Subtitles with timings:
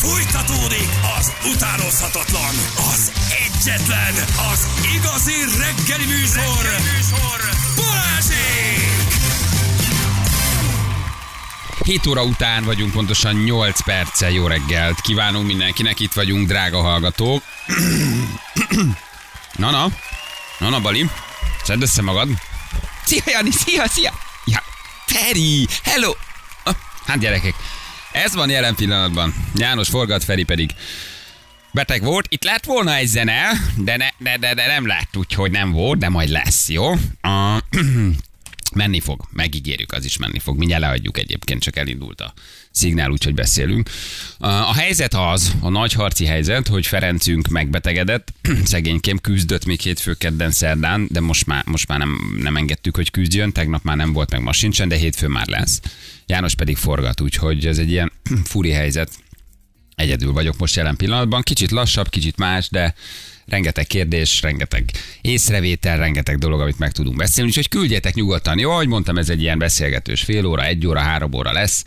[0.00, 2.54] Fújtatódik az utánozhatatlan,
[2.92, 3.12] az
[3.44, 4.14] egyetlen,
[4.52, 7.40] az igazi reggeli műsor, reggeli műsor.
[7.76, 8.88] Balázsék!
[11.84, 15.00] 7 óra után vagyunk, pontosan 8 perccel jó reggelt.
[15.00, 17.42] Kívánunk mindenkinek, itt vagyunk, drága hallgatók.
[19.52, 19.86] Na, na,
[20.58, 21.10] na, na, Bali,
[21.64, 22.28] szedd össze magad.
[23.04, 24.12] Szia, Jani, szia, szia.
[24.44, 24.62] Ja,
[25.06, 26.12] Feri, hello.
[26.62, 26.74] Ah,
[27.06, 27.54] Hát gyerekek,
[28.12, 29.34] ez van jelen pillanatban.
[29.54, 30.70] János forgat, Feri pedig
[31.72, 32.26] beteg volt.
[32.28, 35.98] Itt lett volna egy zene, de, ne, de, de, de nem lett, úgyhogy nem volt,
[35.98, 36.92] de majd lesz, jó?
[36.92, 37.58] Uh,
[38.74, 40.58] menni fog, megígérjük, az is menni fog.
[40.58, 42.32] Mindjárt leadjuk egyébként, csak elindult a
[42.70, 43.90] szignál, úgyhogy beszélünk.
[44.38, 48.32] A helyzet az, a nagy harci helyzet, hogy Ferencünk megbetegedett,
[48.64, 53.10] szegénykém küzdött még hétfő kedden szerdán, de most már, most már nem, nem engedtük, hogy
[53.10, 55.80] küzdjön, tegnap már nem volt, meg ma sincsen, de hétfő már lesz.
[56.30, 58.12] János pedig forgat, úgyhogy ez egy ilyen
[58.50, 59.10] furi helyzet.
[59.94, 62.94] Egyedül vagyok most jelen pillanatban, kicsit lassabb, kicsit más, de
[63.46, 64.90] rengeteg kérdés, rengeteg
[65.20, 68.58] észrevétel, rengeteg dolog, amit meg tudunk beszélni, úgyhogy küldjetek nyugodtan.
[68.58, 71.84] Jó, ahogy mondtam, ez egy ilyen beszélgetős fél óra, egy óra, három óra lesz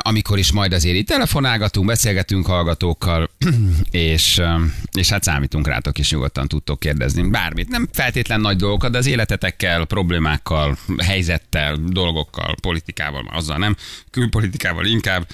[0.00, 3.30] amikor is majd azért itt telefonálgatunk, beszélgetünk hallgatókkal,
[3.90, 4.42] és,
[4.92, 7.68] és hát számítunk rátok is nyugodtan tudtok kérdezni bármit.
[7.68, 13.76] Nem feltétlen nagy dolgokat, de az életetekkel, problémákkal, helyzettel, dolgokkal, politikával, azzal nem,
[14.10, 15.26] külpolitikával inkább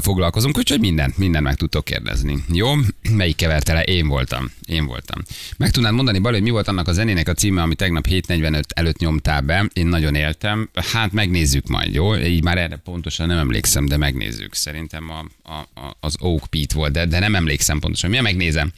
[0.00, 2.44] foglalkozunk, úgyhogy mindent, mindent meg tudtok kérdezni.
[2.52, 2.72] Jó?
[3.10, 3.82] Melyik keverte?
[3.82, 4.50] Én voltam.
[4.66, 5.22] Én voltam.
[5.56, 8.62] Meg tudnád mondani, Bali, hogy mi volt annak a zenének a címe, ami tegnap 7.45
[8.68, 9.66] előtt nyomtál be?
[9.72, 10.68] Én nagyon éltem.
[10.92, 12.16] Hát megnézzük majd, jó?
[12.16, 14.54] Így már erre pontosan nem emlékszem, de megnézzük.
[14.54, 18.10] Szerintem a, a, a, az Oak Pete volt, de, de nem emlékszem pontosan.
[18.10, 18.72] Mi megnézem?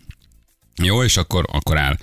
[0.83, 1.97] Jó, és akkor, akkor áll.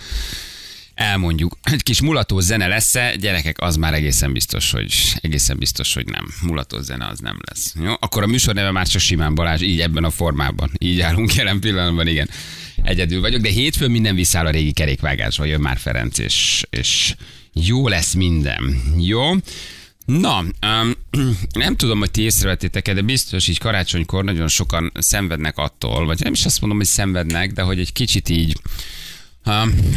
[0.95, 1.57] Elmondjuk.
[1.61, 3.15] Egy kis mulató zene lesz -e?
[3.15, 6.33] Gyerekek, az már egészen biztos, hogy egészen biztos, hogy nem.
[6.41, 7.73] Mulató zene az nem lesz.
[7.83, 7.93] Jó?
[7.99, 10.71] Akkor a műsor neve már csak Simán Balázs, így ebben a formában.
[10.77, 12.29] Így állunk jelen pillanatban, igen.
[12.83, 17.15] Egyedül vagyok, de hétfőn minden visszáll a régi kerékvágásba, jön már Ferenc, és, és
[17.53, 18.81] jó lesz minden.
[18.97, 19.31] Jó?
[20.05, 20.93] Na, um,
[21.53, 26.33] nem tudom, hogy ti észrevettétek de biztos így karácsonykor nagyon sokan szenvednek attól, vagy nem
[26.33, 28.57] is azt mondom, hogy szenvednek, de hogy egy kicsit így,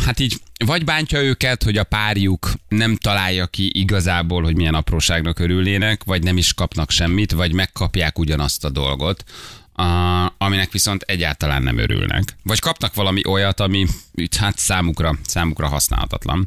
[0.05, 5.39] hát így vagy bántja őket, hogy a párjuk nem találja ki igazából, hogy milyen apróságnak
[5.39, 9.25] örülnének, vagy nem is kapnak semmit, vagy megkapják ugyanazt a dolgot,
[10.39, 12.37] aminek viszont egyáltalán nem örülnek.
[12.43, 13.87] Vagy kapnak valami olyat, ami
[14.39, 16.47] hát számukra, számukra használhatatlan.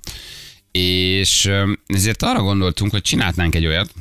[0.72, 1.52] És
[1.88, 3.94] ezért arra gondoltunk, hogy csinálnánk egy olyat,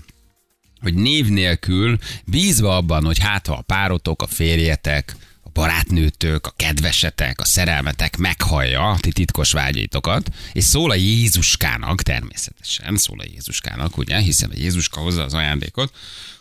[0.80, 5.16] hogy név nélkül, bízva abban, hogy hát ha a párotok, a férjetek,
[5.58, 12.96] barátnőtök, a kedvesetek, a szerelmetek meghallja a ti titkos vágyaitokat, és szól a Jézuskának, természetesen
[12.96, 15.92] szól a Jézuskának, ugye, hiszen a Jézuska hozza az ajándékot,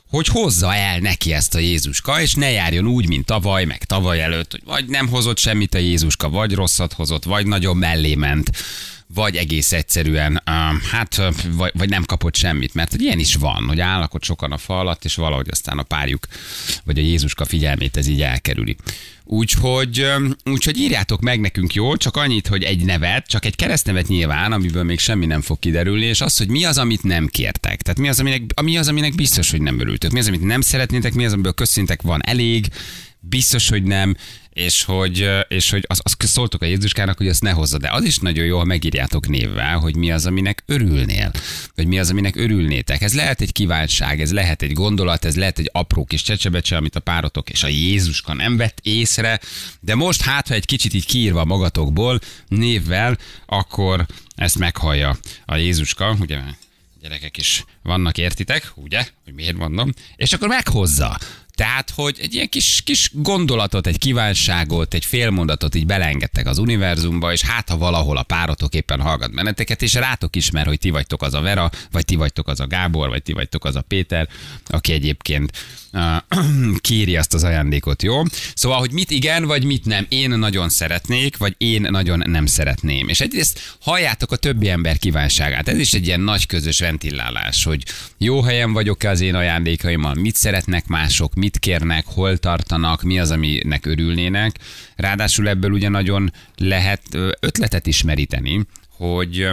[0.10, 4.22] hogy hozza el neki ezt a Jézuska, és ne járjon úgy, mint tavaly, meg tavaly
[4.22, 8.52] előtt, hogy vagy nem hozott semmit a Jézuska, vagy rosszat hozott, vagy nagyon mellé ment,
[9.14, 13.64] vagy egész egyszerűen, um, hát, vagy, vagy nem kapott semmit, mert hogy ilyen is van,
[13.68, 16.28] hogy állnak ott sokan a fa alatt, és valahogy aztán a párjuk,
[16.84, 18.76] vagy a Jézuska figyelmét ez így elkerüli.
[19.24, 24.08] Úgyhogy, um, úgyhogy írjátok meg nekünk jó, csak annyit, hogy egy nevet, csak egy keresztnevet
[24.08, 27.82] nyilván, amiből még semmi nem fog kiderülni, és az, hogy mi az, amit nem kértek.
[27.82, 30.12] Tehát mi az, aminek, mi az, aminek biztos, hogy nem örültök.
[30.12, 32.68] Mi az, amit nem szeretnétek, mi az, amiből köszöntek van elég,
[33.20, 34.16] biztos, hogy nem,
[34.58, 38.04] és hogy, és hogy azt, azt szóltok a Jézuskának, hogy azt ne hozza, de az
[38.04, 41.32] is nagyon jó, ha megírjátok névvel, hogy mi az, aminek örülnél,
[41.76, 43.02] vagy mi az, aminek örülnétek.
[43.02, 46.96] Ez lehet egy kívánság, ez lehet egy gondolat, ez lehet egy apró kis csecsebecse, amit
[46.96, 49.40] a párotok és a Jézuska nem vett észre,
[49.80, 56.16] de most hát, ha egy kicsit így kiírva magatokból névvel, akkor ezt meghallja a Jézuska,
[56.20, 56.40] ugye
[57.02, 61.18] gyerekek is vannak, értitek, ugye, hogy miért mondom, és akkor meghozza.
[61.58, 67.32] Tehát, hogy egy ilyen kis, kis gondolatot, egy kívánságot, egy félmondatot így belengedtek az univerzumba,
[67.32, 71.22] és hát ha valahol a párotok éppen hallgat benneteket, és rátok ismer, hogy ti vagytok
[71.22, 74.28] az a Vera, vagy ti vagytok az a Gábor, vagy ti vagytok az a Péter,
[74.68, 75.52] aki egyébként
[75.94, 78.22] uh, kéri azt az ajándékot, jó?
[78.56, 80.06] Szóval, hogy mit igen, vagy mit nem.
[80.10, 83.08] Én nagyon szeretnék, vagy én nagyon nem szeretném.
[83.08, 85.68] És egyrészt halljátok a többi ember kívánságát.
[85.68, 87.84] Ez is egy ilyen nagy közös ventilálás, hogy
[88.18, 93.32] jó helyen vagyok-e az én ajándékaimmal, mit szeretnek mások, mit kérnek, hol tartanak, mi az,
[93.32, 94.60] aminek örülnének.
[94.96, 97.02] Ráadásul ebből ugye nagyon lehet
[97.40, 99.48] ötletet ismeríteni, hogy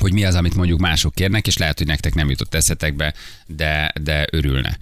[0.00, 3.14] hogy mi az, amit mondjuk mások kérnek, és lehet, hogy nektek nem jutott eszetekbe,
[3.46, 4.78] de, de örülne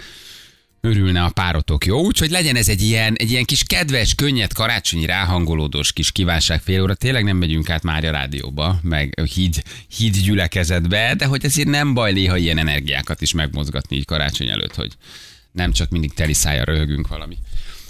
[0.81, 2.05] örülne a párotok, jó?
[2.05, 6.83] Úgyhogy legyen ez egy ilyen, egy ilyen kis kedves, könnyed, karácsonyi ráhangolódós kis kívánság fél
[6.83, 6.95] óra.
[6.95, 9.63] Tényleg nem megyünk át már a rádióba, meg híd,
[9.97, 14.75] híd gyülekezetbe, de hogy ezért nem baj néha ilyen energiákat is megmozgatni így karácsony előtt,
[14.75, 14.93] hogy
[15.57, 17.37] nem csak mindig teli szája röhögünk valami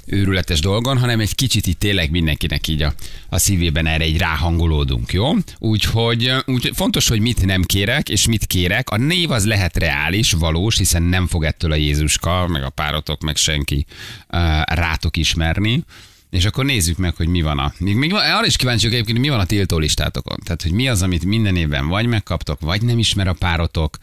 [0.07, 2.95] őrületes dolgon, hanem egy kicsit itt tényleg mindenkinek így a,
[3.29, 5.33] a szívében erre egy ráhangolódunk, jó?
[5.59, 8.91] Úgyhogy, úgy fontos, hogy mit nem kérek, és mit kérek.
[8.91, 13.23] A név az lehet reális, valós, hiszen nem fog ettől a Jézuska, meg a párotok,
[13.23, 13.87] meg senki
[14.29, 15.85] uh, rátok ismerni.
[16.31, 17.73] És akkor nézzük meg, hogy mi van a...
[17.79, 20.39] Még, még arra is kíváncsi vagyok egyébként, hogy mi van a tiltó listátokon.
[20.45, 23.97] Tehát, hogy mi az, amit minden évben vagy megkaptok, vagy nem ismer a párotok,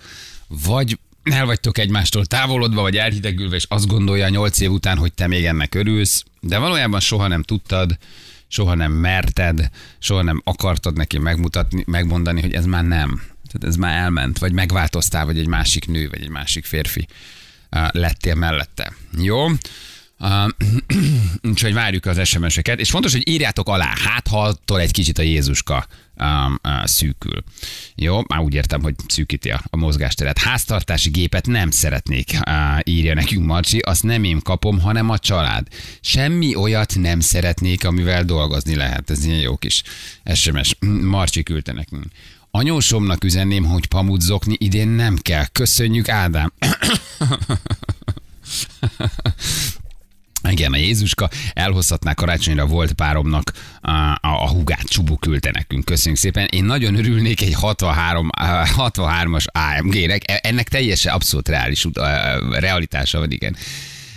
[0.48, 5.28] vagy el vagytok egymástól távolodva, vagy elhidegülve, és azt gondolja nyolc év után, hogy te
[5.28, 7.98] még ennek örülsz, de valójában soha nem tudtad,
[8.48, 13.22] soha nem merted, soha nem akartad neki megmutatni, megmondani, hogy ez már nem.
[13.52, 17.08] Tehát ez már elment, vagy megváltoztál, vagy egy másik nő, vagy egy másik férfi
[17.92, 18.94] lettél mellette.
[19.18, 19.46] Jó?
[21.50, 25.22] Úgyhogy várjuk az SMS-eket, és fontos, hogy írjátok alá, hát ha attól egy kicsit a
[25.22, 25.88] Jézuska
[26.18, 27.44] um, uh, szűkül.
[27.96, 30.38] Jó, már úgy értem, hogy szűkíti a, a mozgásteret.
[30.38, 35.68] Háztartási gépet nem szeretnék, uh, írja nekünk Marci, azt nem én kapom, hanem a család.
[36.02, 39.10] Semmi olyat nem szeretnék, amivel dolgozni lehet.
[39.10, 39.84] Ez ilyen jó kis
[40.34, 40.76] SMS.
[41.02, 42.06] Marci küldte nekünk.
[42.52, 45.46] Anyósomnak üzenném, hogy pamutzokni idén nem kell.
[45.46, 46.54] Köszönjük, Ádám.
[50.50, 55.86] Igen, a Jézuska elhozhatná karácsonyra volt páromnak a, a, a hugát, Csubu küldte nekünk.
[55.86, 56.48] Köszönjük szépen.
[56.52, 58.30] Én nagyon örülnék egy 63,
[58.78, 60.22] 63-as AMG-nek.
[60.26, 61.88] Ennek teljesen abszolút reális
[62.52, 63.56] realitása van, igen.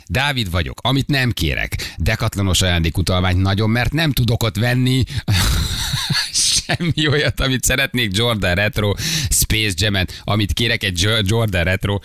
[0.09, 1.95] Dávid vagyok, amit nem kérek.
[1.97, 5.05] Dekatlanos ajándékutalványt nagyon, mert nem tudok ott venni
[6.67, 8.95] semmi olyat, amit szeretnék Jordan Retro
[9.31, 11.99] Space Jam-et, amit kérek egy Jordan Retro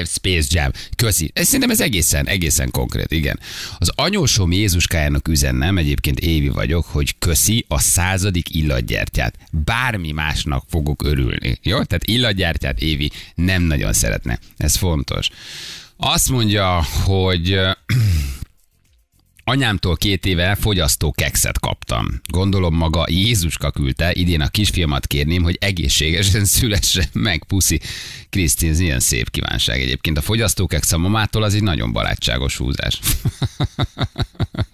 [0.00, 0.70] 5 Space Jam.
[0.96, 1.30] Köszi.
[1.34, 3.40] Ez szerintem ez egészen, egészen konkrét, igen.
[3.78, 9.34] Az anyósom Jézuskájának üzennem, egyébként Évi vagyok, hogy köszi a századik illatgyertyát.
[9.50, 11.58] Bármi másnak fogok örülni.
[11.62, 11.82] Jó?
[11.82, 14.38] Tehát illatgyertyát Évi nem nagyon szeretne.
[14.56, 15.28] Ez fontos.
[15.96, 17.60] Azt mondja, hogy
[19.46, 22.06] Anyámtól két éve fogyasztó kekszet kaptam.
[22.26, 27.80] Gondolom maga Jézuska küldte, idén a kisfiamat kérném, hogy egészségesen szülesse meg, puszi.
[28.30, 30.18] Krisztin, ilyen szép kívánság egyébként.
[30.18, 32.98] A fogyasztó keksz a mamától az egy nagyon barátságos húzás.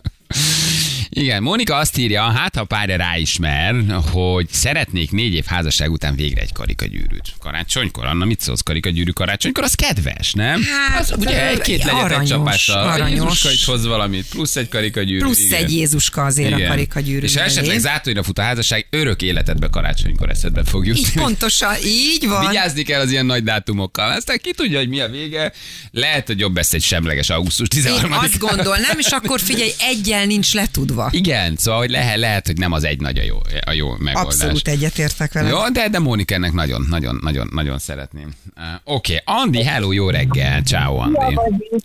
[1.13, 3.75] Igen, Mónika azt írja, hát ha párja ráismer,
[4.13, 7.33] hogy szeretnék négy év házasság után végre egy karikagyűrűt.
[7.39, 9.65] Karácsonykor, Anna, mit szólsz karikagyűrű karácsonykor?
[9.65, 10.63] Az kedves, nem?
[10.63, 12.89] Hát, az, ugye egy-két legyen egy csapással.
[12.89, 13.11] Aranyos.
[13.11, 15.19] Jézuska is hoz valamit, plusz egy karikagyűrű.
[15.19, 15.65] Plusz igen.
[15.65, 16.67] egy Jézuska azért Igen.
[16.67, 17.27] a karikagyűrű.
[17.27, 21.01] És ha esetleg zátonyra fut a házasság, örök életedbe karácsonykor eszedbe fog jutni.
[21.01, 22.47] Így pontosan, így van.
[22.47, 24.11] Vigyázni kell az ilyen nagy dátumokkal.
[24.11, 25.53] Aztán ki tudja, hogy mi a vége.
[25.91, 29.71] Lehet, hogy jobb lesz egy semleges augusztus Én 13 azt gondolnám, és akkor figyelj,
[30.21, 31.09] egyel nincs letudva.
[31.11, 34.23] Igen, szóval hogy lehet, lehet, hogy nem az egy nagy a jó, a jó megoldás.
[34.23, 35.49] Abszolút egyetértek vele.
[35.49, 38.33] Jó, de, de Mónika ennek nagyon, nagyon, nagyon, nagyon szeretném.
[38.57, 39.43] Uh, Oké, okay.
[39.43, 41.39] Andi, hello, jó reggel, ciao Andi.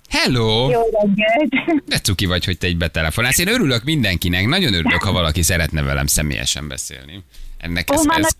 [0.09, 1.67] Hello, Jó reggelt!
[1.91, 3.37] de cuki vagy, hogy te egy betelefonálsz.
[3.37, 7.23] Én örülök mindenkinek, nagyon örülök, ha valaki szeretne velem személyesen beszélni.
[7.57, 8.35] Ennek Ó, ez, már ez...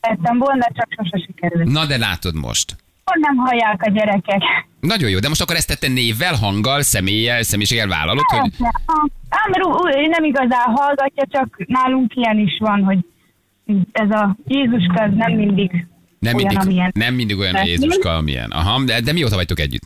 [0.00, 1.68] nagyon volna, csak sose sikerült.
[1.68, 2.76] Na de látod most.
[3.14, 4.42] Nem hallják a gyerekek?
[4.80, 8.52] Nagyon jó, de most akkor ezt tette névvel, hanggal, személlyel, személyiséggel vállalod, hogy...
[9.60, 12.98] Ú- ú- nem igazán hallgatja, csak nálunk ilyen is van, hogy
[13.92, 15.86] ez a Jézuska ez nem mindig
[16.18, 16.90] Nem olyan, mindig, amilyen.
[16.94, 17.64] nem mindig olyan a.
[17.64, 18.50] Jézuska, amilyen.
[18.50, 19.82] Aha, de, de mióta vagytok együtt?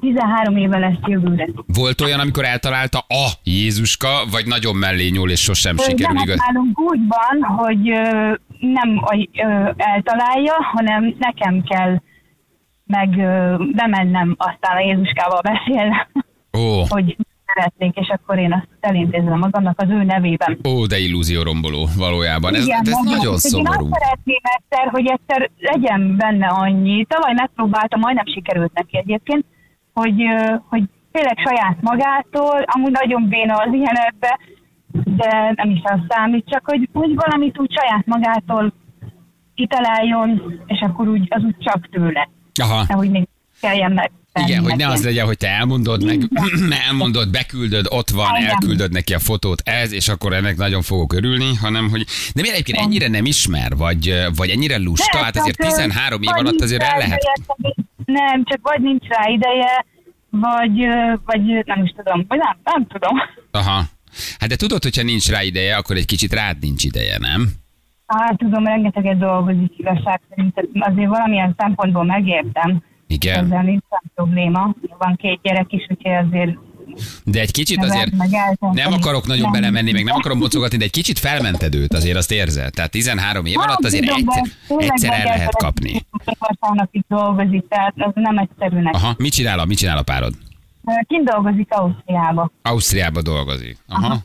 [0.00, 1.48] 13 éve lesz jövőre.
[1.66, 6.36] Volt olyan, amikor eltalálta a Jézuska, vagy nagyon mellé nyúl, és sosem sikerül Nem, igaz?
[6.46, 12.00] nálunk úgy van, hogy ö, nem ö, eltalálja, hanem nekem kell
[12.84, 15.94] meg ö, bemennem aztán a Jézuskával beszélni,
[16.58, 17.16] Ó, hogy
[17.54, 20.58] szeretnék, és akkor én azt elintézem magamnak az ő nevében.
[20.68, 22.54] ó, de illúzió romboló valójában.
[22.54, 23.84] Ez, ez nagyon Úgyhogy szomorú.
[23.84, 27.04] Én azt szeretném egyszer, hogy egyszer legyen benne annyi.
[27.08, 29.44] Tavaly megpróbáltam, majdnem sikerült neki egyébként,
[30.00, 30.22] hogy,
[30.68, 34.38] hogy tényleg saját magától, amúgy nagyon béna az ilyenekbe,
[35.04, 38.72] de nem is az számít, csak hogy úgy valamit úgy saját magától
[39.54, 42.28] kitaláljon, és akkor úgy, az úgy csak tőle.
[42.62, 42.84] Aha.
[42.88, 43.28] Nehogy még
[43.60, 44.10] kelljen meg.
[44.44, 46.28] Igen, hogy ne az legyen, hogy te elmondod, meg
[46.86, 51.54] elmondod, beküldöd, ott van, elküldöd neki a fotót, ez, és akkor ennek nagyon fogok örülni,
[51.54, 52.04] hanem hogy...
[52.34, 55.16] De miért egyébként ennyire nem ismer, vagy, vagy ennyire lusta?
[55.16, 57.20] Nem, Hát azért csak, ö, 13 év alatt azért el lehet...
[58.04, 59.84] Nem, csak vagy nincs rá ideje,
[60.30, 60.86] vagy,
[61.24, 63.16] vagy nem is tudom, vagy nem, nem tudom.
[63.50, 63.82] Aha.
[64.38, 67.48] Hát de tudod, hogyha nincs rá ideje, akkor egy kicsit rád nincs ideje, nem?
[68.06, 72.82] Hát tudom, rengeteget dolgozik igazság szerint, azért valamilyen szempontból megértem.
[73.06, 73.44] Igen.
[73.44, 73.82] Ezzel nincs
[74.14, 74.74] probléma.
[74.98, 76.58] Van két gyerek is, úgyhogy azért
[77.24, 78.10] De egy kicsit azért
[78.72, 79.52] nem akarok nagyon Nem.
[79.52, 82.72] belemenni, meg nem akarom bocogatni, de egy kicsit felmented őt, azért azt érzed.
[82.72, 86.06] Tehát 13 év alatt azért tudom, de egyszer, egyszer el lehet kapni.
[86.38, 88.96] Vasárnapig dolgozik, tehát ez nem egyszerű neki.
[88.96, 90.34] Aha, mit csinál a, mit csinál a párod?
[91.06, 92.50] Kint dolgozik Ausztriába.
[92.62, 93.78] Ausztriába dolgozik.
[93.88, 94.18] Aha.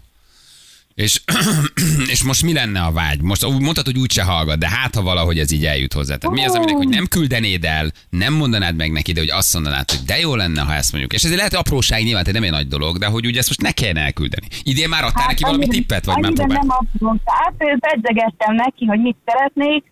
[0.96, 1.22] És,
[2.14, 3.22] és most mi lenne a vágy?
[3.22, 6.16] Most mondtad, hogy úgyse hallgat, de hát ha valahogy ez így eljut hozzá.
[6.16, 9.54] Tehát mi az, aminek, hogy nem küldenéd el, nem mondanád meg neki, de hogy azt
[9.54, 11.14] mondanád, hogy de jó lenne, ha ezt mondjuk.
[11.14, 13.62] És ez lehet apróság, nyilván tehát nem egy nagy dolog, de hogy ugye ezt most
[13.62, 14.48] ne kellene elküldeni.
[14.64, 16.80] Idén már adtál neki valami annyira- tippet, vagy már annyira próbál?
[17.00, 17.20] nem.
[17.26, 19.92] Hát pedzegettem neki, hogy mit szeretnék,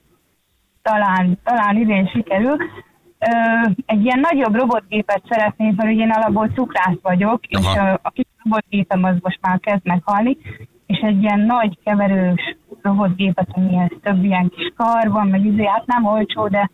[0.81, 2.57] talán, talán idén sikerül.
[3.19, 3.29] Ö,
[3.85, 7.71] egy ilyen nagyobb robotgépet szeretnék, mert ugye én alapból cukrász vagyok, Aha.
[7.71, 10.37] és ö, a kis robotgépem az most már kezd meghalni,
[10.89, 15.85] és egy ilyen nagy keverős robotgépet, amihez több ilyen kis kar van, meg izé, hát
[15.85, 16.69] nem olcsó, de,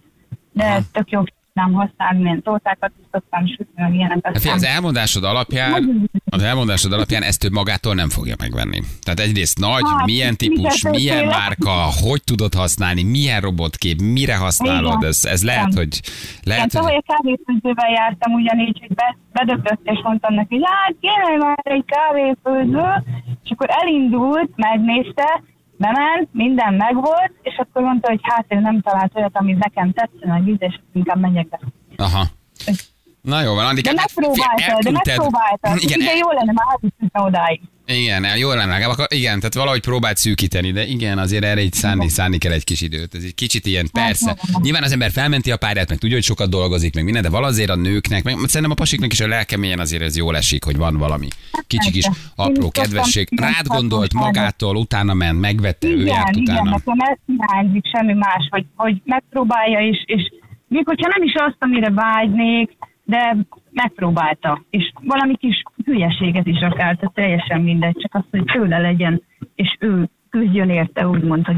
[0.53, 4.43] de tök jó nem használni, milyen tortákat is szoktam sütni, meg ilyeneket.
[4.43, 8.79] Hát az elmondásod alapján, az elmondásod alapján ezt ő magától nem fogja megvenni.
[9.01, 11.35] Tehát egyrészt nagy, Hát, milyen típus, milyen tényleg.
[11.37, 11.71] márka,
[12.03, 15.09] hogy tudod használni, milyen robotkép, mire használod, Igen.
[15.09, 15.77] ez, ez lehet, Igen.
[15.77, 20.55] hogy Igen, lehet, tavaly hogy a kávéfőzővel jártam ugyanígy, hogy be, bedögött, és mondtam neki,
[20.55, 23.03] hogy hát kéne már egy kávéfőző,
[23.45, 25.43] és akkor elindult, megnézte,
[25.77, 30.33] bement, minden megvolt, és akkor mondta, hogy hát ő nem talált olyat, ami nekem tetszene,
[30.37, 31.59] hogy íz, és inkább menjek be.
[31.97, 32.23] aha.
[33.21, 35.81] Na jó van, Andikám, De hát megpróbáltad, de megpróbáltad.
[35.81, 37.61] Igen, el- jó lenne már elviszünk odáig.
[37.87, 38.89] Igen, el- jó lenne legalább.
[38.91, 42.63] Akkor, igen, tehát valahogy próbált szűkíteni, de igen, azért erre így szánni, szánni kell egy
[42.63, 43.15] kis időt.
[43.15, 44.37] Ez egy kicsit ilyen, persze.
[44.61, 47.69] Nyilván az ember felmenti a pályát, meg tudja, hogy sokat dolgozik, meg minden, de valazért
[47.69, 50.97] a nőknek, meg szerintem a pasiknak is a lelkemélyen azért ez jól esik, hogy van
[50.97, 51.27] valami
[51.67, 53.27] kicsi kis apró is kedvesség.
[53.35, 56.69] Rád gondolt magától, utána ment, megvette, ő Igen, járt igen, utána.
[56.69, 60.21] nekem ez hiányzik, semmi más, hogy, hogy megpróbálja, és, és
[60.67, 62.69] még hogyha nem is azt, amire vágynék,
[63.05, 63.37] de
[63.71, 69.21] megpróbálta, és valami kis hülyeséget is akár, tehát teljesen mindegy, csak az, hogy tőle legyen,
[69.55, 71.57] és ő küzdjön érte, úgymond, hogy,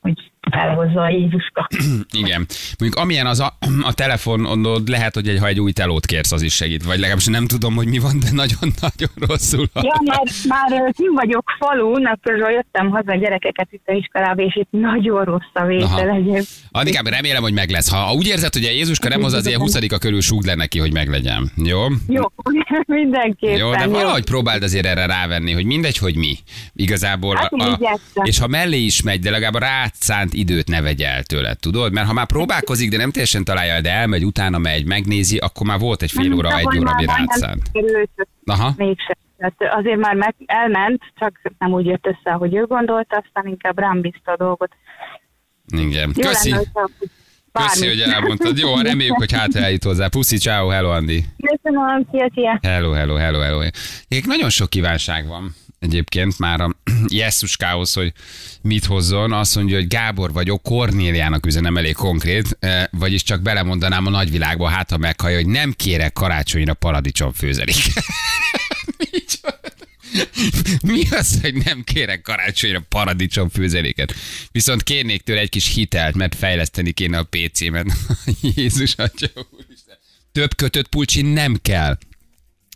[0.00, 1.68] hogy elhozza a Jézuska.
[2.22, 2.46] Igen.
[2.78, 6.42] Mondjuk amilyen az a, a telefonod, lehet, hogy egy, ha egy új telót kérsz, az
[6.42, 6.84] is segít.
[6.84, 9.68] Vagy legalábbis nem tudom, hogy mi van, de nagyon-nagyon rosszul.
[9.74, 14.56] Ja, már, már kim vagyok falun, akkor jöttem haza a gyerekeket itt a iskolába, és
[14.56, 16.46] itt nagyon rossz a vétel egyébként.
[16.70, 17.90] Andikám, remélem, hogy meg lesz.
[17.90, 20.54] Ha úgy érzed, hogy a Jézuska nem hoz az ilyen 20 a körül súg le
[20.54, 21.50] neki, hogy meglegyen.
[21.56, 21.86] Jó?
[22.08, 22.22] Jó,
[22.86, 23.58] mindenképpen.
[23.58, 26.36] Jó, de valahogy próbáld azért erre rávenni, hogy mindegy, hogy mi.
[26.74, 27.36] Igazából.
[27.36, 28.24] Hát, én igyekszem.
[28.24, 31.58] és ha mellé is megy, de legalább a rád szánt időt ne vegye el tőled,
[31.58, 31.92] tudod?
[31.92, 35.66] Mert ha már próbálkozik, de nem teljesen találja el, de elmegy, utána megy, megnézi, akkor
[35.66, 37.62] már volt egy fél óra, egy óra, már ami rád majdnem szánt.
[37.72, 38.10] sikerült,
[38.44, 38.72] Aha.
[38.76, 39.16] Mégsem.
[39.38, 43.78] Tehát azért már meg, elment, csak nem úgy jött össze, ahogy ő gondolta, aztán inkább
[43.78, 44.70] rám bízta a dolgot.
[45.76, 46.12] Igen.
[46.14, 46.50] Jó Köszi.
[46.50, 46.62] lenne,
[47.52, 47.68] bármi.
[47.68, 48.58] Köszi, hogy elmondtad.
[48.58, 50.08] Jó, reméljük, hogy hát eljut hozzá.
[50.08, 51.24] Puszi, ciao, hello, Andi.
[51.36, 52.58] Köszönöm, szia, szia.
[52.62, 53.60] Hello, hello, hello, hello.
[53.60, 56.76] Egyébként nagyon sok kívánság van egyébként már a
[57.08, 58.12] Jesszuskához, hogy
[58.62, 59.32] mit hozzon.
[59.32, 64.68] Azt mondja, hogy Gábor vagyok, Kornéliának üzenem elég konkrét, eh, vagyis csak belemondanám a nagyvilágba,
[64.68, 67.76] hát ha meghallja, hogy nem kérek karácsonyra paradicsom főzelik.
[70.82, 74.14] Mi az, hogy nem kérek karácsonyra paradicsom főzeléket?
[74.52, 77.86] Viszont kérnék tőle egy kis hitelt, mert fejleszteni kéne a PC-met.
[78.56, 79.96] Jézus atya úristen.
[80.32, 81.98] Több kötött pulcsi nem kell.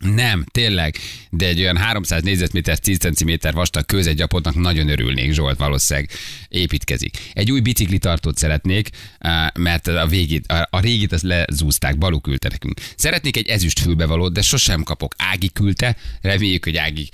[0.03, 0.97] Nem, tényleg,
[1.29, 6.09] de egy olyan 300 négyzetméter, 10 cm vastag kőzetgyapotnak nagyon örülnék, Zsolt valószínűleg
[6.47, 7.17] építkezik.
[7.33, 8.89] Egy új biciklitartót szeretnék,
[9.19, 12.79] á, mert a, végét, a, régit azt lezúzták, Balú küldte nekünk.
[12.95, 15.15] Szeretnék egy ezüst fülbevalót, de sosem kapok.
[15.17, 17.09] Ági küldte, reméljük, hogy Ági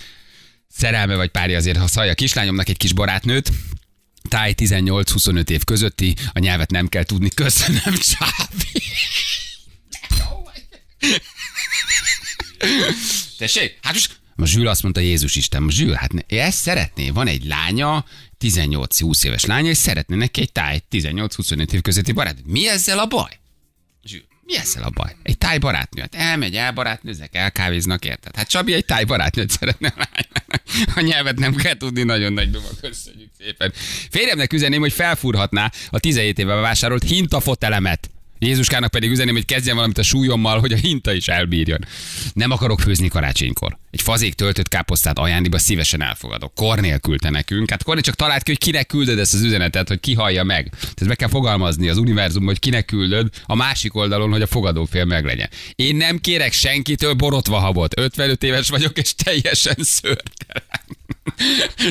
[0.70, 3.52] szerelme vagy párja azért haszalja a kislányomnak egy kis barátnőt,
[4.30, 8.82] táj 18-25 év közötti, a nyelvet nem kell tudni, köszönöm, Csábi.
[13.38, 13.78] Tessék?
[13.82, 17.46] Hát most, most Zsül azt mondta, Jézus Isten, Zsül, hát ne, ezt szeretné, van egy
[17.46, 18.06] lánya,
[18.40, 22.38] 18-20 éves lánya, és szeretne neki egy táj 18-25 év közötti barát.
[22.46, 23.40] Mi ezzel a baj?
[24.04, 25.16] Zsül, mi ezzel a baj?
[25.24, 28.36] Egy táj barátnő, hát elmegy, elbarátnőzek, elkávéznak, érted?
[28.36, 30.08] Hát Csabi egy táj barátnőt szeretne a.
[30.96, 33.74] A nyelvet nem kell tudni, nagyon nagy duma, köszönjük szépen.
[34.10, 38.10] Férjemnek üzenném, hogy felfúrhatná a 17 éve vásárolt hintafotelemet.
[38.46, 41.86] Jézuskának pedig üzeném, hogy kezdjen valamit a súlyommal, hogy a hinta is elbírjon.
[42.34, 43.78] Nem akarok főzni karácsonykor.
[43.92, 46.56] Egy fazék töltött káposztát ajándékba szívesen elfogadok.
[46.56, 47.70] Kornél küldte nekünk.
[47.70, 50.70] Hát Kornél csak talált ki, hogy kinek küldöd ezt az üzenetet, hogy ki hallja meg.
[50.80, 55.06] Tehát meg kell fogalmazni az univerzum, hogy kinek küldöd a másik oldalon, hogy a fogadófél
[55.06, 55.50] meglegyen.
[55.76, 58.00] Én nem kérek senkitől borotva habot.
[58.00, 60.64] 55 éves vagyok, és teljesen szörtelen.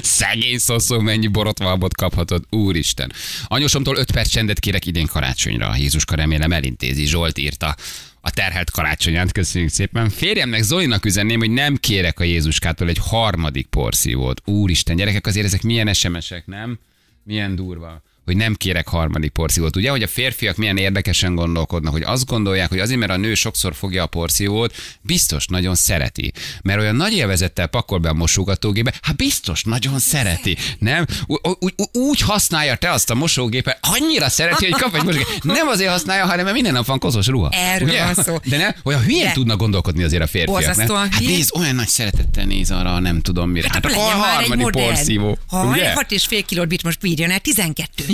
[0.02, 3.12] Szegény szoszó, mennyi borotvalbot kaphatod, úristen.
[3.44, 5.76] Anyósomtól 5 perc csendet kérek idén karácsonyra.
[5.76, 7.04] Jézuska remélem elintézi.
[7.04, 7.76] Zsolt írta
[8.20, 10.08] a terhelt karácsonyát, köszönjük szépen.
[10.08, 14.42] Férjemnek Zolinak üzenném, hogy nem kérek a Jézuskától egy harmadik porszívót.
[14.44, 16.78] Úristen, gyerekek, azért ezek milyen SMS-ek, nem?
[17.24, 18.02] Milyen durva.
[18.24, 19.76] Hogy nem kérek harmadik porciót.
[19.76, 23.34] Ugye, hogy a férfiak milyen érdekesen gondolkodnak, hogy azt gondolják, hogy azért, mert a nő
[23.34, 26.32] sokszor fogja a porciót, biztos nagyon szereti.
[26.62, 30.56] Mert olyan nagy élvezettel pakol be a mosogatógébe, hát biztos nagyon szereti.
[30.78, 31.06] Nem?
[31.26, 35.42] Ú- ú- ú- úgy használja te azt a mosógépet, annyira szereti, hogy kap egy mosógépet.
[35.42, 37.48] Nem azért használja, hanem mert minden nap van koszos ruha.
[37.50, 38.04] Erről Ugye?
[38.04, 38.36] van szó.
[38.44, 40.76] De nem, olyan hülyén De- tudnak gondolkodni azért a férfiak.
[40.76, 40.96] Nem?
[40.96, 43.68] Hát nézd, olyan nagy szeretettel néz arra, nem tudom mire.
[43.72, 45.38] Hát, hát a harmadik porszívó.
[45.46, 45.92] Ha ugye?
[45.92, 48.04] 6 és fél kilót bit most bírjon el, 12.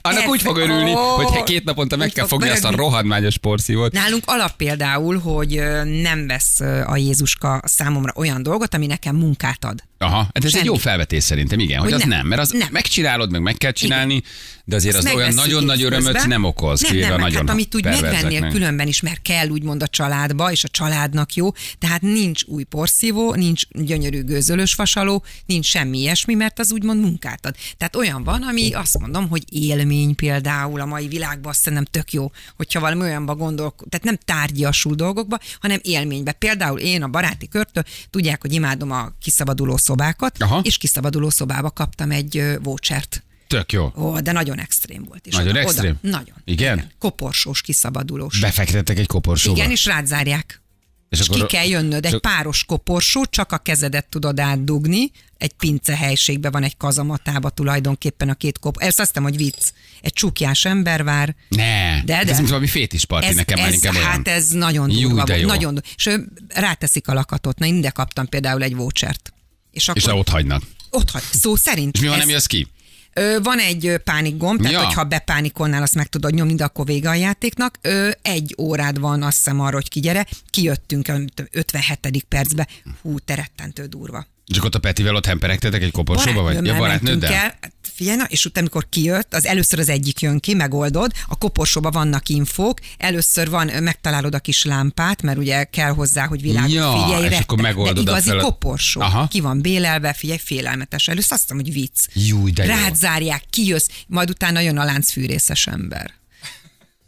[0.00, 2.76] Annak Ez- úgy fog örülni, Ó, hogy két naponta meg kell fog fogni azt a
[2.76, 3.92] rohadmányos porszívót.
[3.92, 5.62] Nálunk alap például, hogy
[6.02, 9.82] nem vesz a Jézuska számomra olyan dolgot, ami nekem munkát ad.
[10.04, 10.64] Aha, hát ez egy Semmi.
[10.64, 12.26] jó felvetés szerintem, igen, hogy, Hogy az nem, nem.
[12.26, 12.68] mert az Nem.
[12.70, 14.22] megcsinálod, meg meg kell csinálni,
[14.64, 16.28] de azért az Azt olyan megveszik nagyon nagy örömöt évközben.
[16.28, 19.48] nem okoz, Nem, nem, a meg nagyon hát amit úgy megvennél különben is, mert kell
[19.48, 25.24] úgymond a családba, és a családnak jó, tehát nincs új porszívó, nincs gyönyörű gőzölös vasaló,
[25.46, 27.54] nincs semmi ilyesmi, mert az úgymond munkát ad.
[27.76, 32.12] Tehát olyan van, ami azt mondom, hogy élmény például a mai világban azt szerintem tök
[32.12, 36.32] jó, hogyha valami olyanba gondol, tehát nem tárgyasul dolgokba, hanem élménybe.
[36.32, 40.60] Például én a baráti körtől tudják, hogy imádom a kiszabaduló szobákat, Aha.
[40.64, 43.22] és kiszabaduló szobába kaptam egy vouchert.
[43.46, 43.92] Tök jó.
[43.96, 45.26] Ó, de nagyon extrém volt.
[45.26, 45.98] És Nagyon oda, extrém?
[46.02, 46.34] Oda, nagyon.
[46.44, 46.90] Igen?
[46.98, 48.38] Koporsós, kiszabadulós.
[48.40, 49.56] Befektettek egy koporsóba.
[49.58, 50.62] Igen, és rádzárják.
[51.08, 55.10] És És, és akkor- ki kell jönnöd, egy páros koporsó, csak a kezedet tudod átdugni,
[55.38, 58.76] egy pince helységben van egy kazamatába tulajdonképpen a két kop.
[58.78, 59.58] Ezt azt hiszem, hogy vicc.
[60.00, 61.34] Egy csukjás ember vár.
[61.48, 62.34] Ne, De, ez de.
[62.36, 64.06] mint valami fétisparti Ez, nekem már ez, inkább olyan.
[64.06, 65.40] hát ez nagyon Jú, durva de volt.
[65.40, 65.46] jó.
[65.48, 67.58] Nagyon, du- és ő ráteszik a lakatot.
[67.58, 69.32] Na, ide kaptam például egy vouchert.
[69.70, 70.62] És akkor És ott hagynak.
[70.90, 71.22] ott hagy.
[71.32, 71.94] Szó szerint.
[71.94, 72.66] És mi van, ez- nem jössz ki?
[73.12, 74.84] Ö, van egy pánikgomb, tehát Ja.
[74.84, 77.78] hogyha bepánikolnál, azt meg tudod nyomni, de akkor vége a játéknak.
[77.80, 80.26] Ö, egy órád van, azt hiszem arra, hogy kigyere.
[80.50, 81.14] Kijöttünk a
[81.50, 82.24] 57.
[82.28, 82.66] percbe.
[83.02, 84.26] Hú, te rettentő durva.
[84.52, 86.66] Akkor ott a Petivel ott hemperegtetek egy koporsóba, vagy?
[86.66, 87.32] Ja, barátnőddel?
[87.32, 87.38] el.
[87.60, 91.38] Hát Figyelj, na, és utána, amikor kijött, az először az egyik jön ki, megoldod, a
[91.38, 96.72] koporsóban vannak infók, először van, megtalálod a kis lámpát, mert ugye kell hozzá, hogy világos,
[96.72, 99.28] Ja, figyelj, és rettet- akkor megoldod de igazi feladat- koporsó, Aha.
[99.28, 101.08] ki van bélelve, figyelj, félelmetes.
[101.08, 102.04] Először azt hiszem, hogy vicc.
[102.14, 102.70] Júj, de jó.
[102.70, 106.10] Rád zárják, kijössz, majd utána jön a láncfűrészes ember.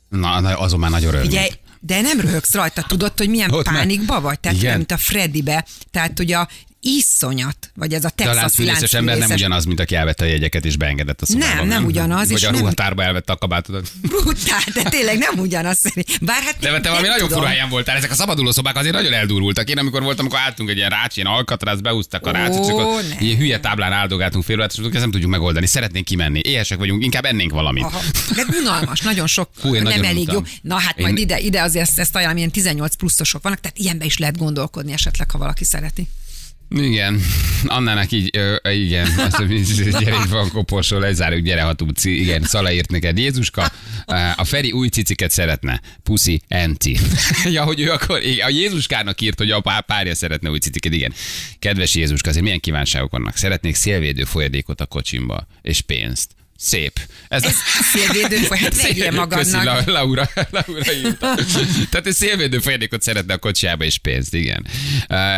[0.08, 1.22] Na, na, azon már nagy öröm.
[1.22, 1.48] Figyelj,
[1.80, 4.40] de nem röhögsz rajta, tudod, hogy milyen Ott pánikba vagy?
[4.40, 4.76] Tehát Igen.
[4.76, 5.66] mint a Freddybe.
[5.90, 6.48] Tehát, hogy a
[6.84, 10.76] iszonyat, vagy ez a texasi láncfűrészes ember nem ugyanaz, mint aki elvette a jegyeket és
[10.76, 11.54] beengedett a szobába.
[11.54, 13.92] Nem, nem ugyanaz, Vagy és a nem- ruhatárba elvette a kabátodat.
[14.02, 15.80] Brutál, de tényleg nem ugyanaz.
[16.20, 17.44] Bár hát De te valami nem nagyon tudom.
[17.44, 17.96] helyen voltál.
[17.96, 19.68] Ezek a szabaduló szobák azért nagyon eldurultak.
[19.68, 23.24] Én amikor voltam, akkor álltunk egy ilyen rács, ilyen alkatrász, behúztak a akkor ne.
[23.24, 25.66] ilyen hülye táblán áldogáltunk fél órát, és ezt nem tudjuk megoldani.
[25.66, 26.40] Szeretnénk kimenni.
[26.44, 27.82] Éhesek vagyunk, inkább ennénk valamit.
[27.84, 28.00] Aha.
[28.34, 30.42] De unalmas, nagyon sok, Hú, nem nagyon elég jó.
[30.62, 33.78] Na hát Én- majd ide, ide azért ezt, ezt ajánlom, ilyen 18 pluszosok vannak, tehát
[33.78, 36.08] ilyenbe is lehet gondolkodni esetleg, ha valaki szereti.
[36.74, 37.20] Igen,
[37.64, 42.04] Annának így, ö, igen, azt mondja, gyere, itt van koporsó, lezárjuk, gyere, ha tudsz.
[42.04, 43.18] Igen, Szala írt neked.
[43.18, 43.72] Jézuska,
[44.36, 45.80] a Feri új ciciket szeretne.
[46.02, 46.98] Puszi, enti.
[47.54, 51.12] ja, hogy ő akkor, a Jézuskának írt, hogy a pá- párja szeretne új ciciket, igen.
[51.58, 53.36] Kedves Jézuska, azért milyen kívánságok vannak?
[53.36, 56.30] Szeretnék szélvédő folyadékot a kocsimba, és pénzt.
[56.64, 57.00] Szép.
[57.28, 57.54] Ez, Ez
[57.92, 59.38] szélvédő Szép- vegyél magadnak.
[59.38, 61.34] Köszi, La- Laura, Laura írta.
[61.90, 64.66] Tehát egy szélvédő folyadékot szeretne a kocsiába és pénzt, igen.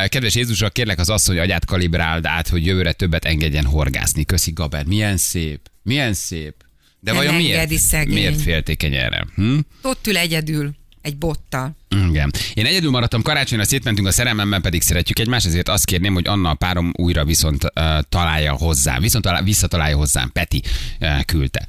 [0.07, 4.25] Kedves Jézusra, kérlek az asszony agyát kalibráld át, hogy jövőre többet engedjen horgászni.
[4.25, 4.85] Köszi, Gaber.
[4.85, 5.61] Milyen szép.
[5.83, 6.55] Milyen szép.
[7.01, 7.73] De Nem vajon miért?
[7.79, 8.15] szegény.
[8.15, 9.27] Miért féltékeny erre?
[9.35, 9.59] Hm?
[9.83, 10.71] Ott ül egyedül,
[11.05, 11.77] egy bottal.
[12.09, 12.31] Igen.
[12.55, 16.51] Én egyedül maradtam karácsonyra, szétmentünk a szerelmemmel, pedig szeretjük egymást, ezért azt kérném, hogy Anna
[16.51, 17.71] a párom újra viszont uh,
[18.09, 20.62] találja hozzám, viszont talál, visszatalálja hozzám, Peti
[21.01, 21.67] uh, küldte.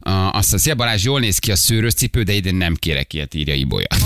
[0.00, 3.12] Uh, azt a szia Balázs, jól néz ki a szőrös cipő, de idén nem kérek
[3.12, 3.86] ilyet, írja Ibolya.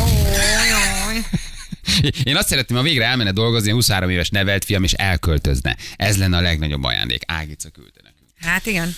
[2.25, 5.77] Én azt szeretném, ha végre elmenne dolgozni, a 23 éves nevelt fiam, és elköltözne.
[5.97, 7.23] Ez lenne a legnagyobb ajándék.
[7.27, 8.31] Ágica küldte nekünk.
[8.41, 8.95] Hát igen.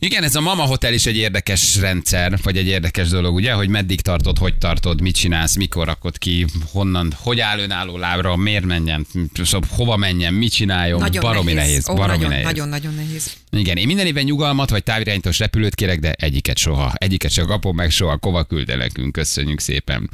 [0.00, 3.68] Igen, ez a Mama Hotel is egy érdekes rendszer, vagy egy érdekes dolog, ugye, hogy
[3.68, 8.64] meddig tartod, hogy tartod, mit csinálsz, mikor rakod ki, honnan, hogy áll önálló lábra, miért
[8.64, 9.06] menjen,
[9.44, 11.68] szóval hova menjen, mit csináljon, Nagyon baromi nehéz.
[11.68, 12.44] nehéz, Ó, baromi nagyon, nehéz.
[12.44, 13.32] nagyon, nagyon nehéz.
[13.50, 16.92] Igen, én minden évben nyugalmat vagy távirányítós repülőt kérek, de egyiket soha.
[16.94, 18.16] Egyiket se kapom meg soha.
[18.16, 20.10] Kova küldte nekünk, köszönjük szépen.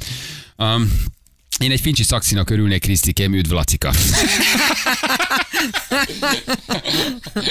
[0.57, 0.91] Um,
[1.59, 3.91] én egy fincsi szaxinak örülnék, Krisztikém, üdv Lacika.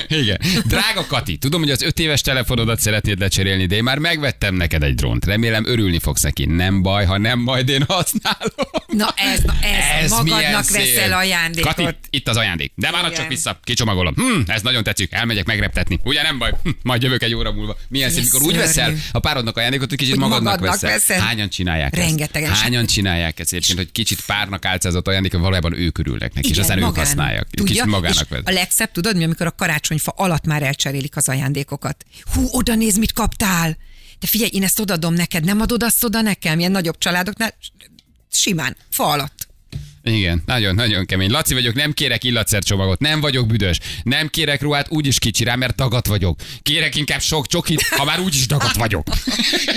[0.09, 0.41] Igen.
[0.65, 4.83] Drága Kati, tudom, hogy az öt éves telefonodat szeretnéd lecserélni, de én már megvettem neked
[4.83, 5.25] egy drónt.
[5.25, 6.45] Remélem örülni fogsz neki.
[6.45, 8.51] Nem baj, ha nem, majd én használom.
[8.87, 11.75] Na ez, na ez, ez magadnak veszel ajándékot.
[11.75, 12.73] Kati, itt az ajándék.
[12.75, 14.15] De már csak vissza, kicsomagolom.
[14.15, 16.01] Hm, ez nagyon tetszik, elmegyek megreptetni.
[16.05, 17.77] Ugye nem baj, hm, majd jövök egy óra múlva.
[17.89, 20.91] Milyen szép, mikor úgy veszel a párodnak ajándékot, hogy kicsit Hogy magadnak, magadnak veszel.
[20.99, 21.19] veszed.
[21.27, 22.51] Hányan csinálják Rengetegen.
[22.51, 22.61] ezt?
[22.61, 26.59] Hányan csinálják ezt egyébként, hogy kicsit párnak álcázott ajándék, hogy valójában ők örülnek neki, és
[26.59, 27.07] aztán ők magának.
[27.07, 27.47] használják.
[27.51, 27.85] Tudja?
[28.09, 28.43] Magának vesz.
[28.45, 32.05] a legszebb, tudod, mi, amikor a karácsony karácsonyfa alatt már elcserélik az ajándékokat.
[32.35, 33.77] Hú, oda néz, mit kaptál!
[34.19, 36.59] De figyelj, én ezt odadom neked, nem adod azt oda nekem?
[36.59, 37.55] Ilyen nagyobb családoknál
[38.31, 39.44] simán, fa alatt.
[40.07, 41.31] Igen, nagyon-nagyon kemény.
[41.31, 45.77] Laci vagyok, nem kérek illatszercsomagot, nem vagyok büdös, nem kérek ruhát, úgyis kicsi rá, mert
[45.77, 46.41] dagat vagyok.
[46.63, 49.07] Kérek inkább sok csokit, ha már úgyis dagat vagyok.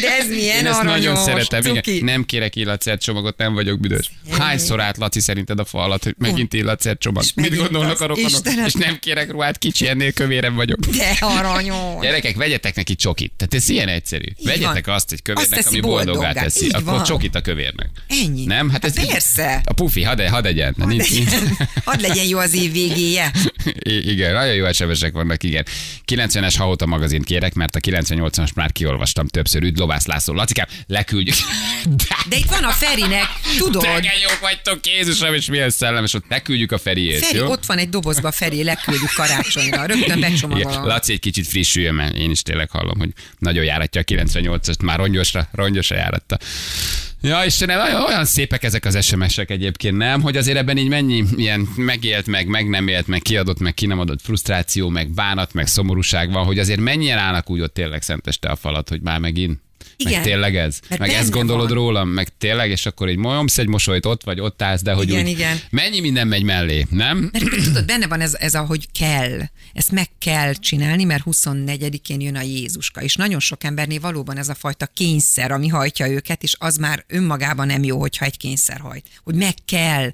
[0.01, 1.61] De ez milyen Én ezt nagyon szeretem.
[1.61, 1.91] cuki.
[1.93, 2.05] Igen.
[2.05, 4.11] Nem kérek illatszercsomagot, nem vagyok büdös.
[4.37, 7.23] Hányszor állt Laci szerinted a fa alatt, hogy megint illatszercsomag?
[7.35, 8.29] Mit gondolnak a rokonok?
[8.65, 10.79] És nem kérek ruhát, kicsi, ennél kövérem vagyok.
[10.79, 12.01] De aranyos.
[12.01, 13.31] Gyerekek, vegyetek neki csokit.
[13.37, 14.25] Tehát ez ilyen egyszerű.
[14.39, 14.95] Így vegyetek van.
[14.95, 16.31] azt egy Azt kövérnek, teszi ami boldoggá.
[16.33, 16.69] teszi.
[16.69, 17.89] Akkor csokit a kövérnek.
[18.07, 18.45] Ennyi.
[18.45, 18.69] Nem?
[18.69, 19.61] Hát ez Hát persze.
[19.65, 20.75] A pufi, hadd, hadd egyen.
[20.79, 23.31] Hadd Nincs- legyen, hadd legyen jó az év végéje.
[23.89, 25.65] I- igen, nagyon jó SMS-ek vannak, igen.
[26.11, 29.63] 90-es Haóta magazint kérek, mert a 98-as már kiolvastam többször.
[29.63, 30.33] Üdv Lovász László.
[30.33, 31.35] Lacikám, leküldjük.
[32.29, 33.25] De itt van a Ferinek,
[33.57, 33.81] tudod?
[33.81, 33.89] Te
[34.21, 37.47] jók vagytok, Jézusom, és milyen szellemes, ott leküldjük a Feriét, Feri, jó?
[37.49, 39.85] ott van egy dobozba, Feri, leküldjük karácsonyra.
[39.85, 40.85] Rögtön becsomagolom.
[40.85, 44.97] Laci egy kicsit frissüljön, mert én is tényleg hallom, hogy nagyon járatja a 98-ast, már
[44.97, 46.37] rongyosra, rongyosra járatta.
[47.21, 50.21] Ja, Istenem, olyan, olyan szépek ezek az SMS-ek egyébként, nem?
[50.21, 53.85] Hogy azért ebben így mennyi ilyen megélt, meg, meg nem élt, meg kiadott, meg ki
[53.85, 58.01] nem adott frusztráció, meg bánat, meg szomorúság van, hogy azért mennyien állnak úgy ott tényleg
[58.01, 59.59] szenteste a falat, hogy már megint.
[59.99, 60.13] Igen.
[60.13, 60.79] Meg tényleg ez?
[60.89, 61.77] Mert meg ezt gondolod van.
[61.77, 62.09] rólam?
[62.09, 65.23] Meg tényleg, és akkor egy molyomsz egy mosolyt, ott vagy, ott állsz, de hogy Igen,
[65.23, 65.59] úgy, igen.
[65.69, 67.29] mennyi minden megy mellé, nem?
[67.31, 69.39] Mert tudod, benne van ez, ez a, hogy kell.
[69.73, 73.01] Ezt meg kell csinálni, mert 24-én jön a Jézuska.
[73.01, 77.03] És nagyon sok embernél valóban ez a fajta kényszer, ami hajtja őket, és az már
[77.07, 79.05] önmagában nem jó, hogyha egy kényszer hajt.
[79.23, 80.11] Hogy meg kell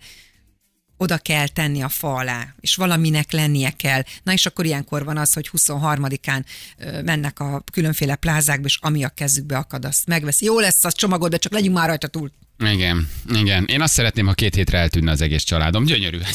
[1.04, 4.04] oda kell tenni a fa alá, és valaminek lennie kell.
[4.24, 6.44] Na és akkor ilyenkor van az, hogy 23-án
[6.78, 10.46] ö, mennek a különféle plázákba, és ami a kezükbe akad, azt megveszi.
[10.46, 12.32] Jó lesz az csomagod, de csak legyünk már rajta túl.
[12.60, 13.66] Igen, igen.
[13.66, 15.86] Én azt szeretném, ha két hétre eltűnne az egész családom.
[15.86, 16.18] Gyönyörű.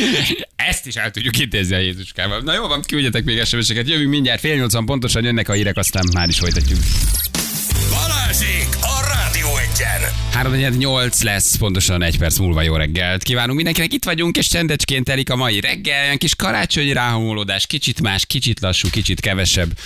[0.70, 2.40] Ezt is el tudjuk intézni a Jézuskával.
[2.40, 3.88] Na jó van, küldjetek még SMS-eket.
[3.88, 6.78] Jövünk mindjárt, fél nyolcan pontosan jönnek a hírek, aztán már is folytatjuk.
[10.32, 13.22] 348 lesz, pontosan egy perc múlva jó reggelt.
[13.22, 16.04] Kívánunk mindenkinek, itt vagyunk, és csendecskén telik a mai reggel.
[16.04, 19.78] Olyan kis karácsonyi ráhangolódás, kicsit más, kicsit lassú, kicsit kevesebb.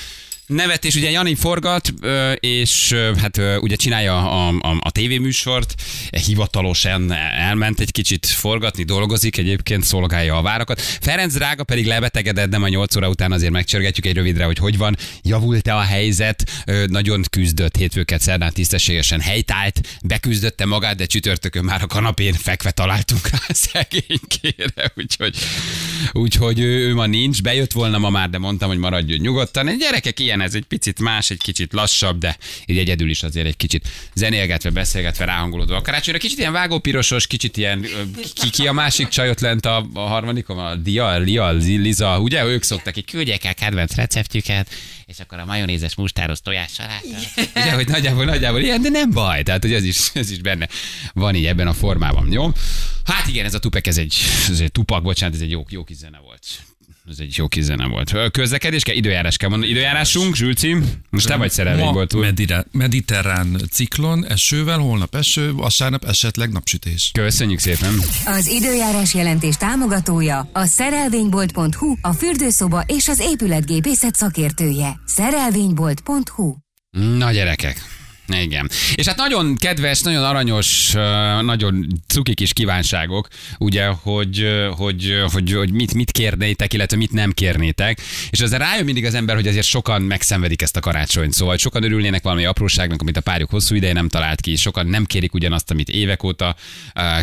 [0.47, 1.95] Nevetés, ugye Jani forgat,
[2.41, 5.75] és hát ugye csinálja a, a, a tévéműsort,
[6.11, 10.81] e, hivatalosan elment egy kicsit forgatni, dolgozik, egyébként szolgálja a várakat.
[10.81, 14.79] Ferenc drága pedig lebetegedett, de ma 8 óra után azért megcsörgetjük egy rövidre, hogy hogy
[14.79, 21.83] van, javult-e a helyzet, nagyon küzdött hétfőket szerdán tisztességesen helytált, beküzdötte magát, de csütörtökön már
[21.83, 25.37] a kanapén fekve találtunk rá szegénykére, úgyhogy,
[26.13, 29.79] úgyhogy ő, ő ma nincs, bejött volna ma már, de mondtam, hogy maradjon nyugodtan.
[29.79, 33.57] Gyerekek ilyen, ez egy picit más, egy kicsit lassabb, de így egyedül is azért egy
[33.57, 35.77] kicsit zenélgetve, beszélgetve, ráhangolódva.
[35.77, 37.87] A karácsonyra kicsit ilyen vágópirosos, kicsit ilyen,
[38.35, 42.63] ki, ki a másik csajot lent a, a harmadikon, a Dia, Lia, Liza, ugye ők
[42.63, 44.69] szoktak, így küldjék el kedvenc receptjüket,
[45.07, 47.07] és akkor a majonézes mustáros tojás saláta.
[47.55, 50.69] Ugye, hogy nagyjából, nagyjából ilyen, de nem baj, tehát hogy ez is, ez is benne
[51.13, 52.53] van így ebben a formában, jó?
[53.05, 54.17] Hát igen, ez a tupek, ez egy,
[54.49, 56.47] ez egy tupak, bocsánat, ez egy jó, jó kis zene volt.
[57.11, 58.31] Ez egy jó kis zene volt.
[58.31, 59.71] Közlekedés kell, időjárás kell mondani.
[59.71, 60.77] Időjárásunk, Zsülci,
[61.11, 62.27] most te vagy szerelvény Ma volt túl.
[62.71, 67.11] mediterrán ciklon, esővel, holnap eső, vasárnap esetleg napsütés.
[67.15, 67.95] Köszönjük szépen.
[68.25, 75.01] Az időjárás jelentés támogatója a szerelvénybolt.hu, a fürdőszoba és az épületgépészet szakértője.
[75.07, 76.55] Szerelvénybolt.hu
[76.91, 77.81] Na gyerekek.
[78.29, 78.71] Igen.
[78.95, 80.93] És hát nagyon kedves, nagyon aranyos,
[81.41, 87.33] nagyon cuki kis kívánságok, ugye, hogy, hogy, hogy, hogy mit, mit kérnétek, illetve mit nem
[87.33, 88.01] kérnétek.
[88.31, 91.33] És ezzel rájön mindig az ember, hogy azért sokan megszenvedik ezt a karácsonyt.
[91.33, 94.57] Szóval sokan örülnének valami apróságnak, amit a párjuk hosszú ideje nem talált ki.
[94.57, 96.57] Sokan nem kérik ugyanazt, amit évek óta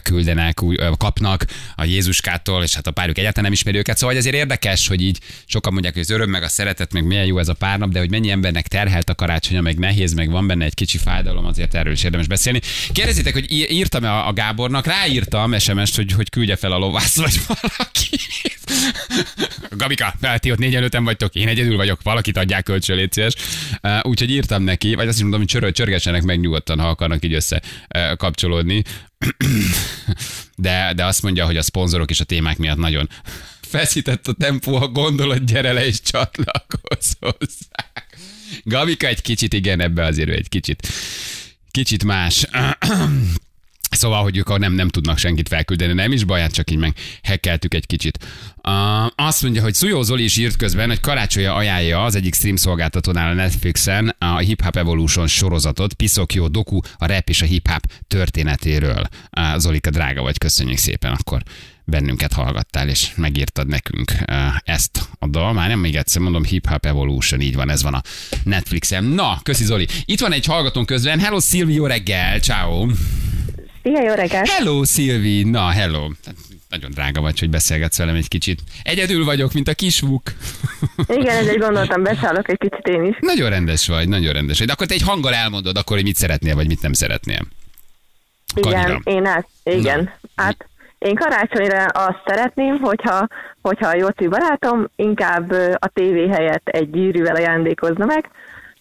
[0.03, 0.59] küldenek,
[0.97, 3.97] kapnak a Jézuskától, és hát a párjuk egyáltalán nem ismeri őket.
[3.97, 7.25] Szóval azért érdekes, hogy így sokan mondják, hogy az öröm, meg a szeretet, meg milyen
[7.25, 10.47] jó ez a párnap, de hogy mennyi embernek terhelt a karácsonya, meg nehéz, meg van
[10.47, 12.61] benne egy kicsi fájdalom, azért erről is érdemes beszélni.
[12.91, 17.39] Kérdezitek, hogy írtam-e a a Gábornak, ráírtam SMS-t, hogy, hogy küldje fel a lovász, vagy
[17.47, 18.17] valaki.
[19.69, 23.33] Gabika, ti ott négyen öten vagytok, én egyedül vagyok, valakit adják kölcsön, légy szíves.
[24.01, 27.33] Úgyhogy írtam neki, vagy azt is mondom, hogy csörög, csörgessenek meg nyugodtan, ha akarnak így
[27.33, 27.61] össze
[28.17, 28.83] kapcsolódni.
[30.55, 33.09] De, de azt mondja, hogy a szponzorok és a témák miatt nagyon
[33.61, 37.92] feszített a tempó, ha gondolod, gyere le és csatlakozz hozzá.
[38.63, 40.87] Gabika egy kicsit, igen, ebbe azért egy kicsit,
[41.71, 42.45] kicsit más.
[43.95, 46.95] Szóval, hogy ők nem, nem tudnak senkit felküldeni, nem is baj, hát csak így meg
[47.21, 48.25] hekkeltük egy kicsit.
[48.63, 52.55] Uh, azt mondja, hogy Szujó Zoli is írt közben, hogy karácsonyra ajánlja az egyik stream
[52.55, 57.45] szolgáltatónál a Netflixen a Hip Hop Evolution sorozatot, piszok jó doku a rap és a
[57.45, 59.07] hip hop történetéről.
[59.37, 61.43] Uh, Zolika, drága vagy, köszönjük szépen, akkor
[61.85, 64.11] bennünket hallgattál, és megírtad nekünk
[64.63, 65.53] ezt a dal.
[65.53, 68.01] Már nem még egyszer mondom, Hip Hop Evolution, így van, ez van a
[68.43, 69.03] Netflixen.
[69.03, 69.87] Na, köszi Zoli.
[70.05, 71.19] Itt van egy hallgatónk közben.
[71.19, 72.87] Hello Szilvi, jó reggel, ciao.
[73.83, 74.47] Szia, jó reggelt!
[74.47, 76.09] Hello Szilvi, na hello.
[76.69, 78.61] Nagyon drága vagy, hogy beszélgetsz velem egy kicsit.
[78.83, 80.21] Egyedül vagyok, mint a kisvuk.
[81.07, 83.15] Igen, ezért gondoltam, beszállok egy kicsit én is.
[83.19, 84.67] Nagyon rendes vagy, nagyon rendes vagy.
[84.67, 87.47] De akkor te egy hanggal elmondod akkor, hogy mit szeretnél, vagy mit nem szeretnél.
[88.55, 89.01] Igen, Kanira.
[89.03, 90.11] én át, igen.
[90.35, 90.67] Hát
[91.03, 93.27] én karácsonyra azt szeretném, hogyha,
[93.61, 98.29] hogyha a Jóci barátom inkább a tévé helyett egy gyűrűvel ajándékozna meg,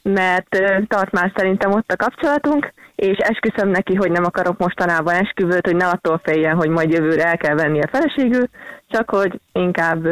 [0.03, 0.49] mert
[0.89, 5.77] tart már szerintem ott a kapcsolatunk, és esküszöm neki, hogy nem akarok mostanában esküvőt, hogy
[5.77, 8.49] ne attól féljen, hogy majd jövőre el kell venni a feleségül,
[8.89, 10.07] csak hogy inkább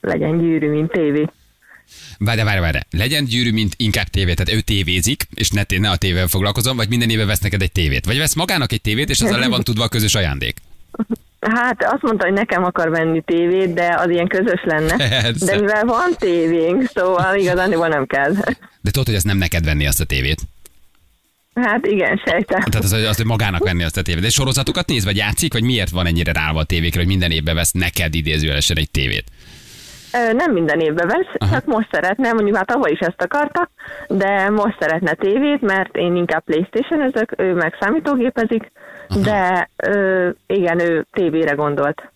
[0.00, 1.26] legyen gyűrű, mint tévé.
[2.18, 2.78] Várj, várj, várj.
[2.90, 4.34] Legyen gyűrű, mint inkább tévé.
[4.34, 7.72] Tehát ő tévézik, és ne, ne a tévével foglalkozom, vagy minden éve vesz neked egy
[7.72, 8.04] tévét.
[8.04, 10.56] Vagy vesz magának egy tévét, és azzal le van tudva a közös ajándék.
[11.52, 14.96] Hát azt mondta, hogy nekem akar venni tévét, de az ilyen közös lenne.
[14.96, 15.46] Persze.
[15.46, 18.32] De mivel van tévénk, szóval igazán nem kell.
[18.80, 20.40] De tudod, hogy ezt nem neked venni azt a tévét.
[21.54, 22.60] Hát igen, sejtem.
[22.60, 24.22] Tehát az, az hogy magának venni azt a tévét.
[24.22, 27.54] De sorozatokat néz, vagy játszik, vagy miért van ennyire ráva a tévékre, hogy minden évben
[27.54, 29.24] vesz neked idézőjelesen egy tévét?
[30.32, 31.52] Nem minden évben vesz, Aha.
[31.52, 33.70] csak most szeretne, mondjuk már tavaly is ezt akarta,
[34.08, 38.72] de most szeretne tévét, mert én inkább playstation ezek, ő meg számítógépezik,
[39.22, 42.12] de ö, igen, ő tévére gondolt.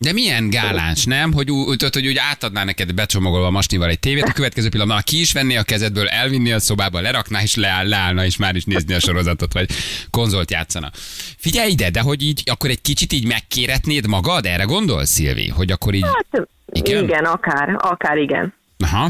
[0.00, 1.32] De milyen gáláns, nem?
[1.32, 5.32] Hogy, úgy, hogy úgy átadná neked becsomagolva masnival egy tévét, a következő pillanatban ki is
[5.32, 9.00] venné a kezedből, elvinni a szobába, lerakná és leáll, leállna, és már is nézni a
[9.00, 9.70] sorozatot, vagy
[10.10, 10.90] konzolt játszana.
[11.36, 14.46] Figyelj ide, de hogy így, akkor egy kicsit így megkéretnéd magad?
[14.46, 15.48] Erre gondolsz, Szilvi?
[15.48, 16.04] Hogy akkor így...
[16.04, 17.04] Hát Igen?
[17.04, 18.54] igen, akár, akár igen.
[18.78, 19.08] Aha.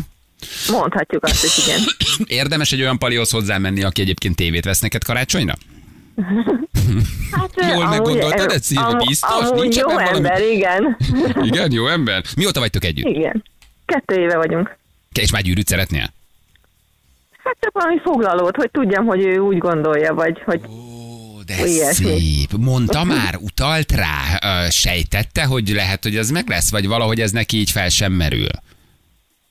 [0.71, 1.81] Mondhatjuk azt is, igen.
[2.41, 5.55] Érdemes egy olyan palihoz hozzámenni, aki egyébként tévét vesz neked karácsonyra?
[7.33, 9.31] Hát, Jól meggondoltad, ez amú- Biztos?
[9.49, 10.17] Amúgy Nincs jó valami?
[10.17, 10.97] ember, igen.
[11.51, 12.23] Igen, jó ember.
[12.37, 13.07] Mióta vagytok együtt?
[13.07, 13.45] Igen.
[13.87, 14.77] Kettő éve vagyunk.
[15.21, 16.13] És már gyűrűt szeretnél?
[17.45, 20.61] Hát csak valami foglalót, hogy tudjam, hogy ő úgy gondolja, vagy hogy
[21.57, 22.05] de Ilyesmi.
[22.19, 22.53] szép.
[22.59, 24.39] Mondta már, utalt rá,
[24.71, 28.47] sejtette, hogy lehet, hogy ez meg lesz, vagy valahogy ez neki így fel sem merül.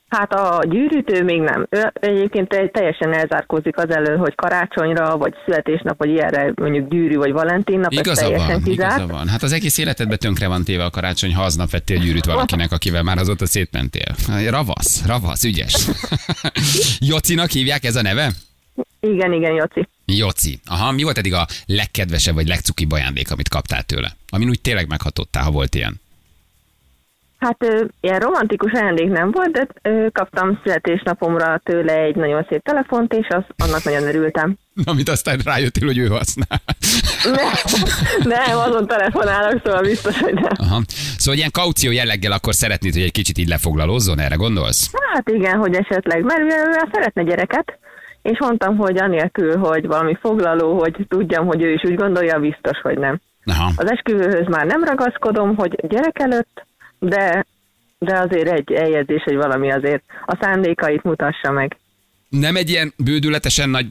[0.08, 1.66] hát a gyűrűt ő még nem.
[1.70, 7.16] Ő egyébként egy- teljesen elzárkózik az elől, hogy karácsonyra, vagy születésnap, vagy ilyenre mondjuk gyűrű,
[7.16, 8.96] vagy Valentin nap, ez Igaza teljesen van, kizárt.
[8.96, 9.28] igaza van.
[9.28, 13.02] Hát az egész életedben tönkre van téve a karácsony, ha aznap vettél gyűrűt valakinek, akivel
[13.02, 14.14] már azóta szétmentél.
[14.48, 15.74] Ravasz, ravasz, ügyes.
[17.10, 18.32] Jocinak hívják ez a neve?
[19.00, 19.88] Igen, igen, Joci.
[20.04, 20.60] Joci.
[20.66, 24.16] Aha, mi volt eddig a legkedvesebb vagy legcukibb ajándék, amit kaptál tőle?
[24.28, 26.00] Amin úgy tényleg meghatottál, ha volt ilyen.
[27.38, 32.62] Hát ö, ilyen romantikus ajándék nem volt, de ö, kaptam születésnapomra tőle egy nagyon szép
[32.62, 34.56] telefont, és az, annak nagyon örültem.
[34.84, 36.60] Amit aztán rájöttél, hogy ő használ.
[37.24, 37.52] Nem,
[38.22, 40.52] nem, azon telefonálok, szóval biztos, hogy nem.
[40.56, 40.82] Aha.
[41.18, 44.90] Szóval ilyen kaució jelleggel akkor szeretnéd, hogy egy kicsit így lefoglalózzon, erre gondolsz?
[45.14, 47.78] Hát igen, hogy esetleg, mert ő ő szeretne gyereket,
[48.30, 52.80] és mondtam, hogy anélkül, hogy valami foglaló, hogy tudjam, hogy ő is úgy gondolja, biztos,
[52.82, 53.20] hogy nem.
[53.44, 53.72] Aha.
[53.76, 56.66] Az esküvőhöz már nem ragaszkodom, hogy gyerek előtt,
[56.98, 57.46] de,
[57.98, 61.76] de azért egy eljegyzés, hogy valami azért a szándékait mutassa meg.
[62.28, 63.86] Nem egy ilyen bődületesen nagy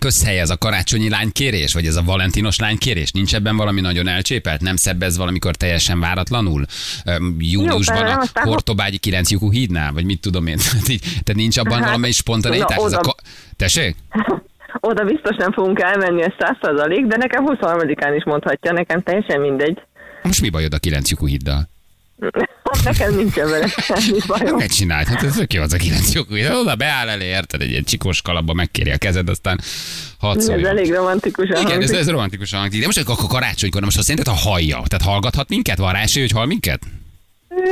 [0.00, 3.12] közhely ez a karácsonyi lánykérés, vagy ez a valentinos lánykérés?
[3.12, 4.60] Nincs ebben valami nagyon elcsépelt?
[4.60, 6.64] Nem szebb ez valamikor teljesen váratlanul?
[7.38, 9.92] Júliusban a Kortobágyi 9 lyukú hídnál?
[9.92, 10.56] Vagy mit tudom én?
[10.86, 12.76] Tehát Tehát nincs abban Hát, valami spontaneitás?
[12.76, 13.22] na, Ez a oda- ka-
[13.56, 13.96] Tessék?
[14.80, 19.40] Oda biztos nem fogunk elmenni, ez száz százalék, de nekem 23-án is mondhatja, nekem teljesen
[19.40, 19.78] mindegy.
[20.22, 21.68] Most mi bajod a 9 lyukú híddal?
[22.84, 24.56] Nekem nincsen vele semmi bajom.
[24.56, 26.50] Ne csináld, hát ez tök jó az a 9 lyukú híd.
[26.50, 27.60] Oda beáll elé, érted?
[27.60, 29.60] Egy ilyen csikós kalapba megkéri a kezed, aztán
[30.18, 31.96] hadd Ez elég romantikusan Igen, ez, hangzik.
[31.96, 32.80] ez romantikusan hangzik.
[32.80, 35.78] De most akkor karácsonykor, na most azt szerinted, ha hallja, tehát hallgathat minket?
[35.78, 36.82] Van rá esély, hogy hall minket?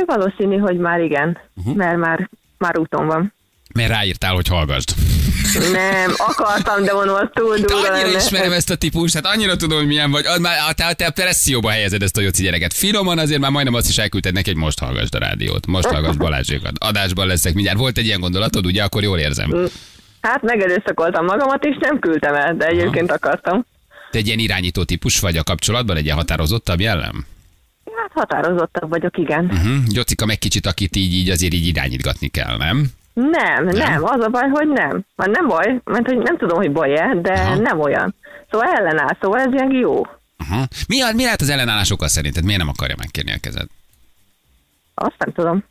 [0.05, 1.75] Valószínű, hogy már igen, uh-huh.
[1.75, 3.33] mert már, már úton van.
[3.73, 4.89] Mert ráírtál, hogy hallgasd.
[5.71, 8.17] Nem, akartam, de mondom, az túl durva annyira lenne.
[8.17, 10.25] ismerem ezt a típust, hát annyira tudom, hogy milyen vagy.
[10.25, 12.73] Az Már a- te, te presszióba helyezed ezt a Joci gyereket.
[12.73, 15.67] Finoman azért már majdnem azt is elküldted neki, hogy most hallgassd a rádiót.
[15.67, 16.71] Most hallgass Balázsékat.
[16.79, 17.77] Adásban leszek mindjárt.
[17.77, 18.83] Volt egy ilyen gondolatod, ugye?
[18.83, 19.69] Akkor jól érzem.
[20.21, 23.65] Hát megerőszakoltam magamat, és nem küldtem el, de egyébként akartam.
[24.11, 27.25] Te egy ilyen irányító típus vagy a kapcsolatban, egy ilyen határozottabb jellem?
[27.95, 29.45] Hát határozottabb vagyok, igen.
[29.45, 29.77] Uh-huh.
[29.87, 32.87] Jocika meg kicsit, akit így, így azért így irányítgatni kell, nem?
[33.13, 35.01] Nem, nem, nem, az a baj, hogy nem.
[35.15, 37.55] Már nem baj, mert hogy nem tudom, hogy baj-e, de Aha.
[37.55, 38.15] nem olyan.
[38.51, 39.99] Szóval ellenáll, szóval ez ilyen jó.
[40.39, 40.63] Uh-huh.
[40.87, 42.43] Mi, mi lehet az ellenállás oka szerinted?
[42.43, 43.67] Miért nem akarja megkérni a kezed?
[44.93, 45.63] Azt nem tudom.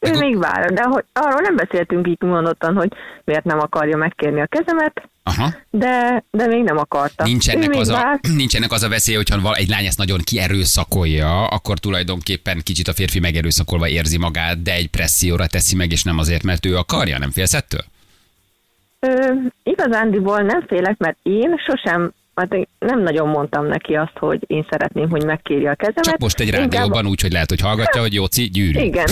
[0.00, 2.92] Ő Meg- még vár, de hogy arról nem beszéltünk így mondottan, hogy
[3.24, 5.08] miért nem akarja megkérni a kezemet.
[5.28, 5.54] Aha.
[5.70, 7.24] de, de még nem akarta.
[7.24, 9.68] Nincs Ő ennek, még az a, várt, nincs ennek az a veszély, hogyha val- egy
[9.68, 15.46] lány ezt nagyon kierőszakolja, akkor tulajdonképpen kicsit a férfi megerőszakolva érzi magát, de egy presszióra
[15.46, 17.84] teszi meg, és nem azért, mert ő akarja, nem félsz ettől?
[19.00, 24.66] Ö, igazándiból nem félek, mert én sosem, hát nem nagyon mondtam neki azt, hogy én
[24.70, 26.04] szeretném, hogy megkérje a kezemet.
[26.04, 28.80] Csak most egy Inkább- rádióban úgy, hogy lehet, hogy hallgatja, hogy Jóci, gyűrű.
[28.80, 29.08] Igen.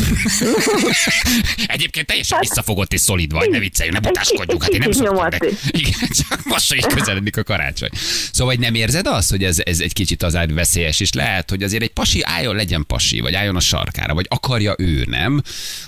[1.66, 5.16] Egyébként teljesen visszafogott és szolid vagy, ne vicceljünk, ne Egy butáskodjunk, hát én nem szoktam
[5.30, 5.42] meg.
[5.80, 7.88] Igen, csak most is közeledik a karácsony.
[8.32, 11.62] Szóval, hogy nem érzed azt, hogy ez, ez egy kicsit az veszélyes, és lehet, hogy
[11.62, 15.42] azért egy pasi álljon, legyen pasi, vagy álljon a sarkára, vagy akarja ő, nem?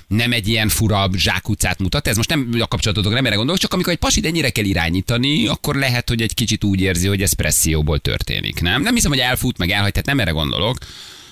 [0.06, 2.08] Nem egy ilyen fura zsákutcát mutat.
[2.08, 5.46] Ez most nem a kapcsolatotok, nem erre gondolok, csak amikor egy pasit ennyire kell irányítani,
[5.46, 8.82] akkor lehet, hogy egy kicsit úgy érzi, hogy ez presszióból történik, nem?
[8.82, 10.76] Nem hiszem, hogy elfut, meg elhagy, tehát nem erre gondolok.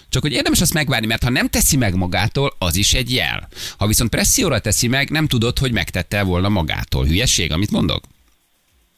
[0.09, 3.49] Csak hogy érdemes azt megvárni, mert ha nem teszi meg magától, az is egy jel.
[3.79, 7.05] Ha viszont presszióra teszi meg, nem tudod, hogy megtette volna magától.
[7.05, 8.01] Hülyeség, amit mondok?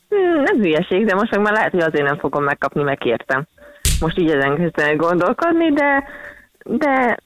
[0.08, 3.46] Hmm, nem hülyeség, de most meg már lehet, hogy azért nem fogom megkapni, mert kértem.
[4.00, 6.04] Most így ezen kezdtem el gondolkodni, de,
[6.64, 7.18] de,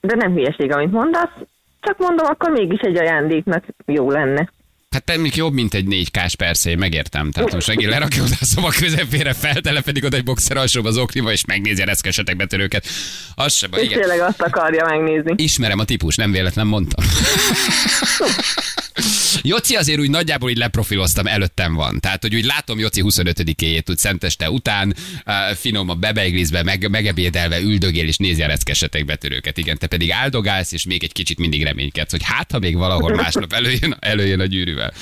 [0.00, 1.36] de nem hülyeség, amit mondasz.
[1.80, 4.50] Csak mondom, akkor mégis egy ajándéknak jó lenne.
[4.96, 7.30] Hát te még jobb, mint egy 4 k persze, én megértem.
[7.30, 11.32] Tehát most megint lerakja oda a szoba közepére, feltelepedik oda egy boxer alsóba az okniba,
[11.32, 12.86] és megnézi a reszkesetek betörőket.
[13.34, 13.98] Az sem baj, igen.
[13.98, 15.32] tényleg azt akarja megnézni.
[15.36, 17.04] Ismerem a típus, nem véletlen mondtam.
[19.42, 22.00] Joci azért úgy nagyjából így leprofiloztam, előttem van.
[22.00, 24.96] Tehát, hogy úgy látom Joci 25-éjét, úgy szenteste után,
[25.54, 29.58] finom a bebeiglizbe, meg, megebédelve üldögél és nézi a reckesetek betörőket.
[29.58, 33.14] Igen, te pedig áldogálsz, és még egy kicsit mindig reménykedsz, hogy hát, ha még valahol
[33.14, 34.92] másnap előjön, előjön a gyűrűvel.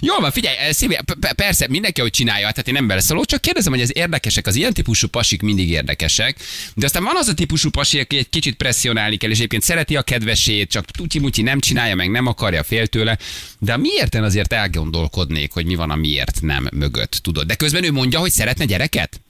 [0.00, 1.00] Jól van, figyelj, eh, Szilvia,
[1.36, 4.72] persze, mindenki, hogy csinálja, tehát én nem beleszólok, csak kérdezem, hogy az érdekesek, az ilyen
[4.72, 6.36] típusú pasik mindig érdekesek,
[6.74, 9.96] de aztán van az a típusú pasi, aki egy kicsit presszionálni kell, és egyébként szereti
[9.96, 13.18] a kedvesét, csak tutyi nem csinálja, meg nem akarja, fél tőle.
[13.58, 17.46] De a miérten azért elgondolkodnék, hogy mi van a miért nem mögött, tudod.
[17.46, 19.20] De közben ő mondja, hogy szeretne gyereket?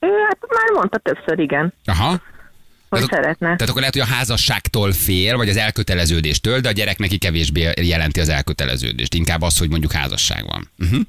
[0.00, 2.08] Ő hát már mondta többször, igen, Aha.
[2.08, 2.18] hogy
[2.88, 3.46] Tehát- szeretne.
[3.46, 7.70] Tehát akkor lehet, hogy a házasságtól fél, vagy az elköteleződéstől, de a gyerek neki kevésbé
[7.80, 9.14] jelenti az elköteleződést.
[9.14, 10.70] Inkább az, hogy mondjuk házasság van.
[10.78, 11.00] Uh-huh.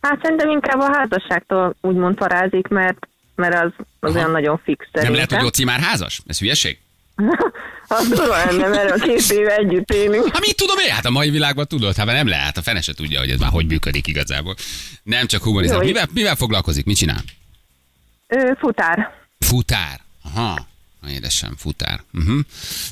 [0.00, 2.98] Hát szerintem inkább a házasságtól úgymond parázik, mert,
[3.34, 5.14] mert az, az olyan nagyon fix Nem szerintem.
[5.14, 6.20] lehet, hogy Jóci már házas?
[6.26, 6.78] Ez hülyeség?
[7.88, 10.28] Az durva lenne, mert a két éve együtt élünk.
[10.32, 10.90] Hát mit tudom én?
[10.90, 13.50] Hát a mai világban tudod, hát nem lehet, a fene se tudja, hogy ez már
[13.50, 14.54] hogy működik igazából.
[15.02, 15.78] Nem csak humorizál.
[15.78, 16.84] Mivel, mivel foglalkozik?
[16.84, 17.22] Mit csinál?
[18.28, 19.14] Ő futár.
[19.38, 20.00] Futár.
[20.22, 20.66] Aha.
[21.10, 22.02] Édesem, futár.
[22.12, 22.40] Uh-huh.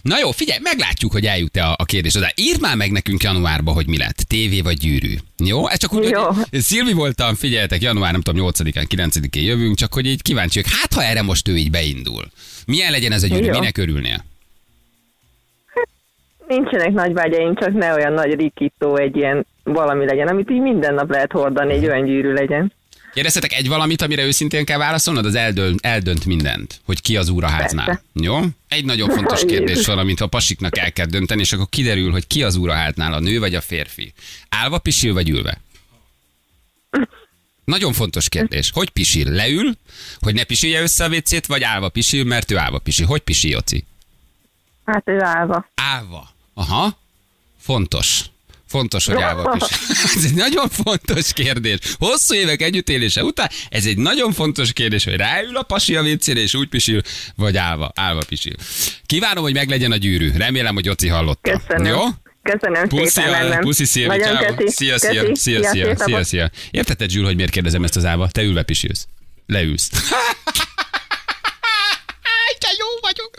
[0.02, 2.12] Na jó, figyelj, meglátjuk, hogy eljut-e a, a kérdés.
[2.12, 4.16] De írd már meg nekünk januárban, hogy mi lett.
[4.16, 5.14] TV vagy gyűrű.
[5.36, 5.68] Jó?
[5.68, 6.22] Ez csak úgy, Jó.
[6.22, 10.66] hogy Szilvi voltam, figyeljetek, január, nem tudom, 8-án, 9-én jövünk, csak hogy így kíváncsiak.
[10.66, 12.30] Hát, ha erre most ő így beindul.
[12.66, 13.44] Milyen legyen ez a gyűrű?
[13.44, 13.50] Jó.
[13.50, 14.24] Minek örülnél?
[16.48, 20.94] Nincsenek nagy vágyaim, csak ne olyan nagy rikító egy ilyen valami legyen, amit így minden
[20.94, 22.72] nap lehet hordani, egy olyan gyűrű legyen.
[23.14, 25.24] Kérdeztetek egy valamit, amire őszintén kell válaszolnod?
[25.24, 27.84] Az eldönt, eldönt mindent, hogy ki az úr a háznál.
[27.84, 28.02] Persze.
[28.12, 28.38] Jó?
[28.68, 32.26] Egy nagyon fontos kérdés van, amit a pasiknak el kell dönteni, és akkor kiderül, hogy
[32.26, 34.12] ki az úr a háznál, a nő vagy a férfi.
[34.48, 35.60] Állva pisil vagy ülve?
[37.64, 38.70] Nagyon fontos kérdés.
[38.74, 39.30] Hogy pisil?
[39.30, 39.76] Leül,
[40.20, 43.06] hogy ne pisilje össze a vécét, vagy állva pisil, mert ő állva pisil.
[43.06, 43.84] Hogy pisil, Joci?
[44.84, 45.68] Hát ő állva.
[45.74, 46.28] Állva.
[46.54, 46.98] Aha.
[47.60, 48.24] Fontos.
[48.68, 49.76] Fontos, hogy állva pisil.
[50.16, 51.78] Ez egy nagyon fontos kérdés.
[51.98, 56.40] Hosszú évek együttélése után ez egy nagyon fontos kérdés, hogy ráül a pasi a vécére,
[56.40, 57.02] és úgy pisil,
[57.36, 58.54] vagy állva, állva pisil.
[59.06, 60.30] Kívánom, hogy meglegyen a gyűrű.
[60.36, 61.58] Remélem, hogy Oci hallotta.
[61.58, 61.92] Köszönöm.
[61.92, 62.00] Jó?
[62.52, 64.70] Köszönöm Puszi, szépen, puszi, szia, Nagyon köszi.
[64.74, 66.24] Szia, szia, szia, szia, szia, napot.
[66.24, 66.50] szia.
[66.70, 68.28] Értetted, Zsül, hogy miért kérdezem ezt az állva?
[68.28, 69.06] Te ülve pisilsz.
[69.46, 69.90] Leülsz.
[72.58, 73.30] De jó vagyok.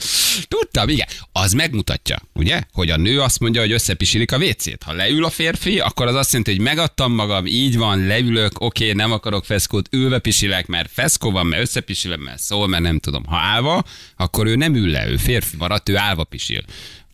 [0.47, 1.07] Tudtam, igen.
[1.31, 4.83] Az megmutatja, ugye, hogy a nő azt mondja, hogy összepisilik a vécét.
[4.83, 8.91] Ha leül a férfi, akkor az azt jelenti, hogy megadtam magam, így van, leülök, oké,
[8.91, 13.25] nem akarok feszkót, ülve pisilek, mert feszkó van, mert összepisilem, mert szól, mert nem tudom.
[13.25, 13.83] Ha állva,
[14.15, 16.63] akkor ő nem ül le, ő férfi maradt, ő állva pisil.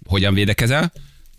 [0.07, 0.93] Hogyan védekezel?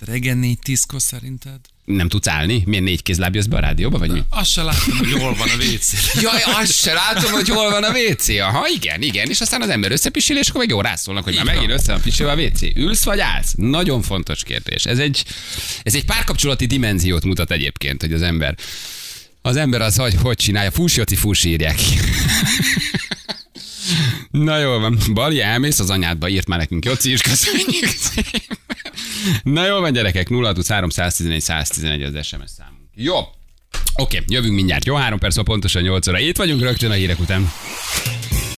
[0.06, 1.58] Négy tízkor szerinted?
[1.84, 2.62] Nem tudsz állni?
[2.66, 4.22] Milyen négy kézláb jössz be a rádióba, vagy mi?
[4.28, 5.92] Azt se láttam, hogy hol van a WC.
[6.22, 8.28] Jaj, azt se látom, hogy hol van a WC.
[8.28, 9.28] Aha, igen, igen.
[9.28, 12.00] És aztán az ember összepisil, és akkor meg jó rászólnak, hogy már megint össze van
[12.00, 12.62] pisilve a WC.
[12.76, 13.54] Ülsz vagy állsz?
[13.56, 14.84] Nagyon fontos kérdés.
[14.84, 15.24] Ez egy,
[15.82, 18.54] ez egy párkapcsolati dimenziót mutat egyébként, hogy az ember
[19.42, 20.70] az ember az, hogy hogy csinálja.
[20.70, 21.78] Fúsjóci fús írják.
[24.30, 24.98] Na jó van.
[25.12, 28.58] Bali, elmész az anyádba, írt már nekünk Joci is, köszönjük szépen.
[29.42, 32.82] Na jó van, gyerekek, 0 111 111 az SMS számunk.
[32.94, 33.16] Jó.
[33.94, 34.84] Oké, jövünk mindjárt.
[34.84, 36.18] Jó, három perc, pontosan 8 óra.
[36.18, 37.50] Itt vagyunk rögtön a hírek után.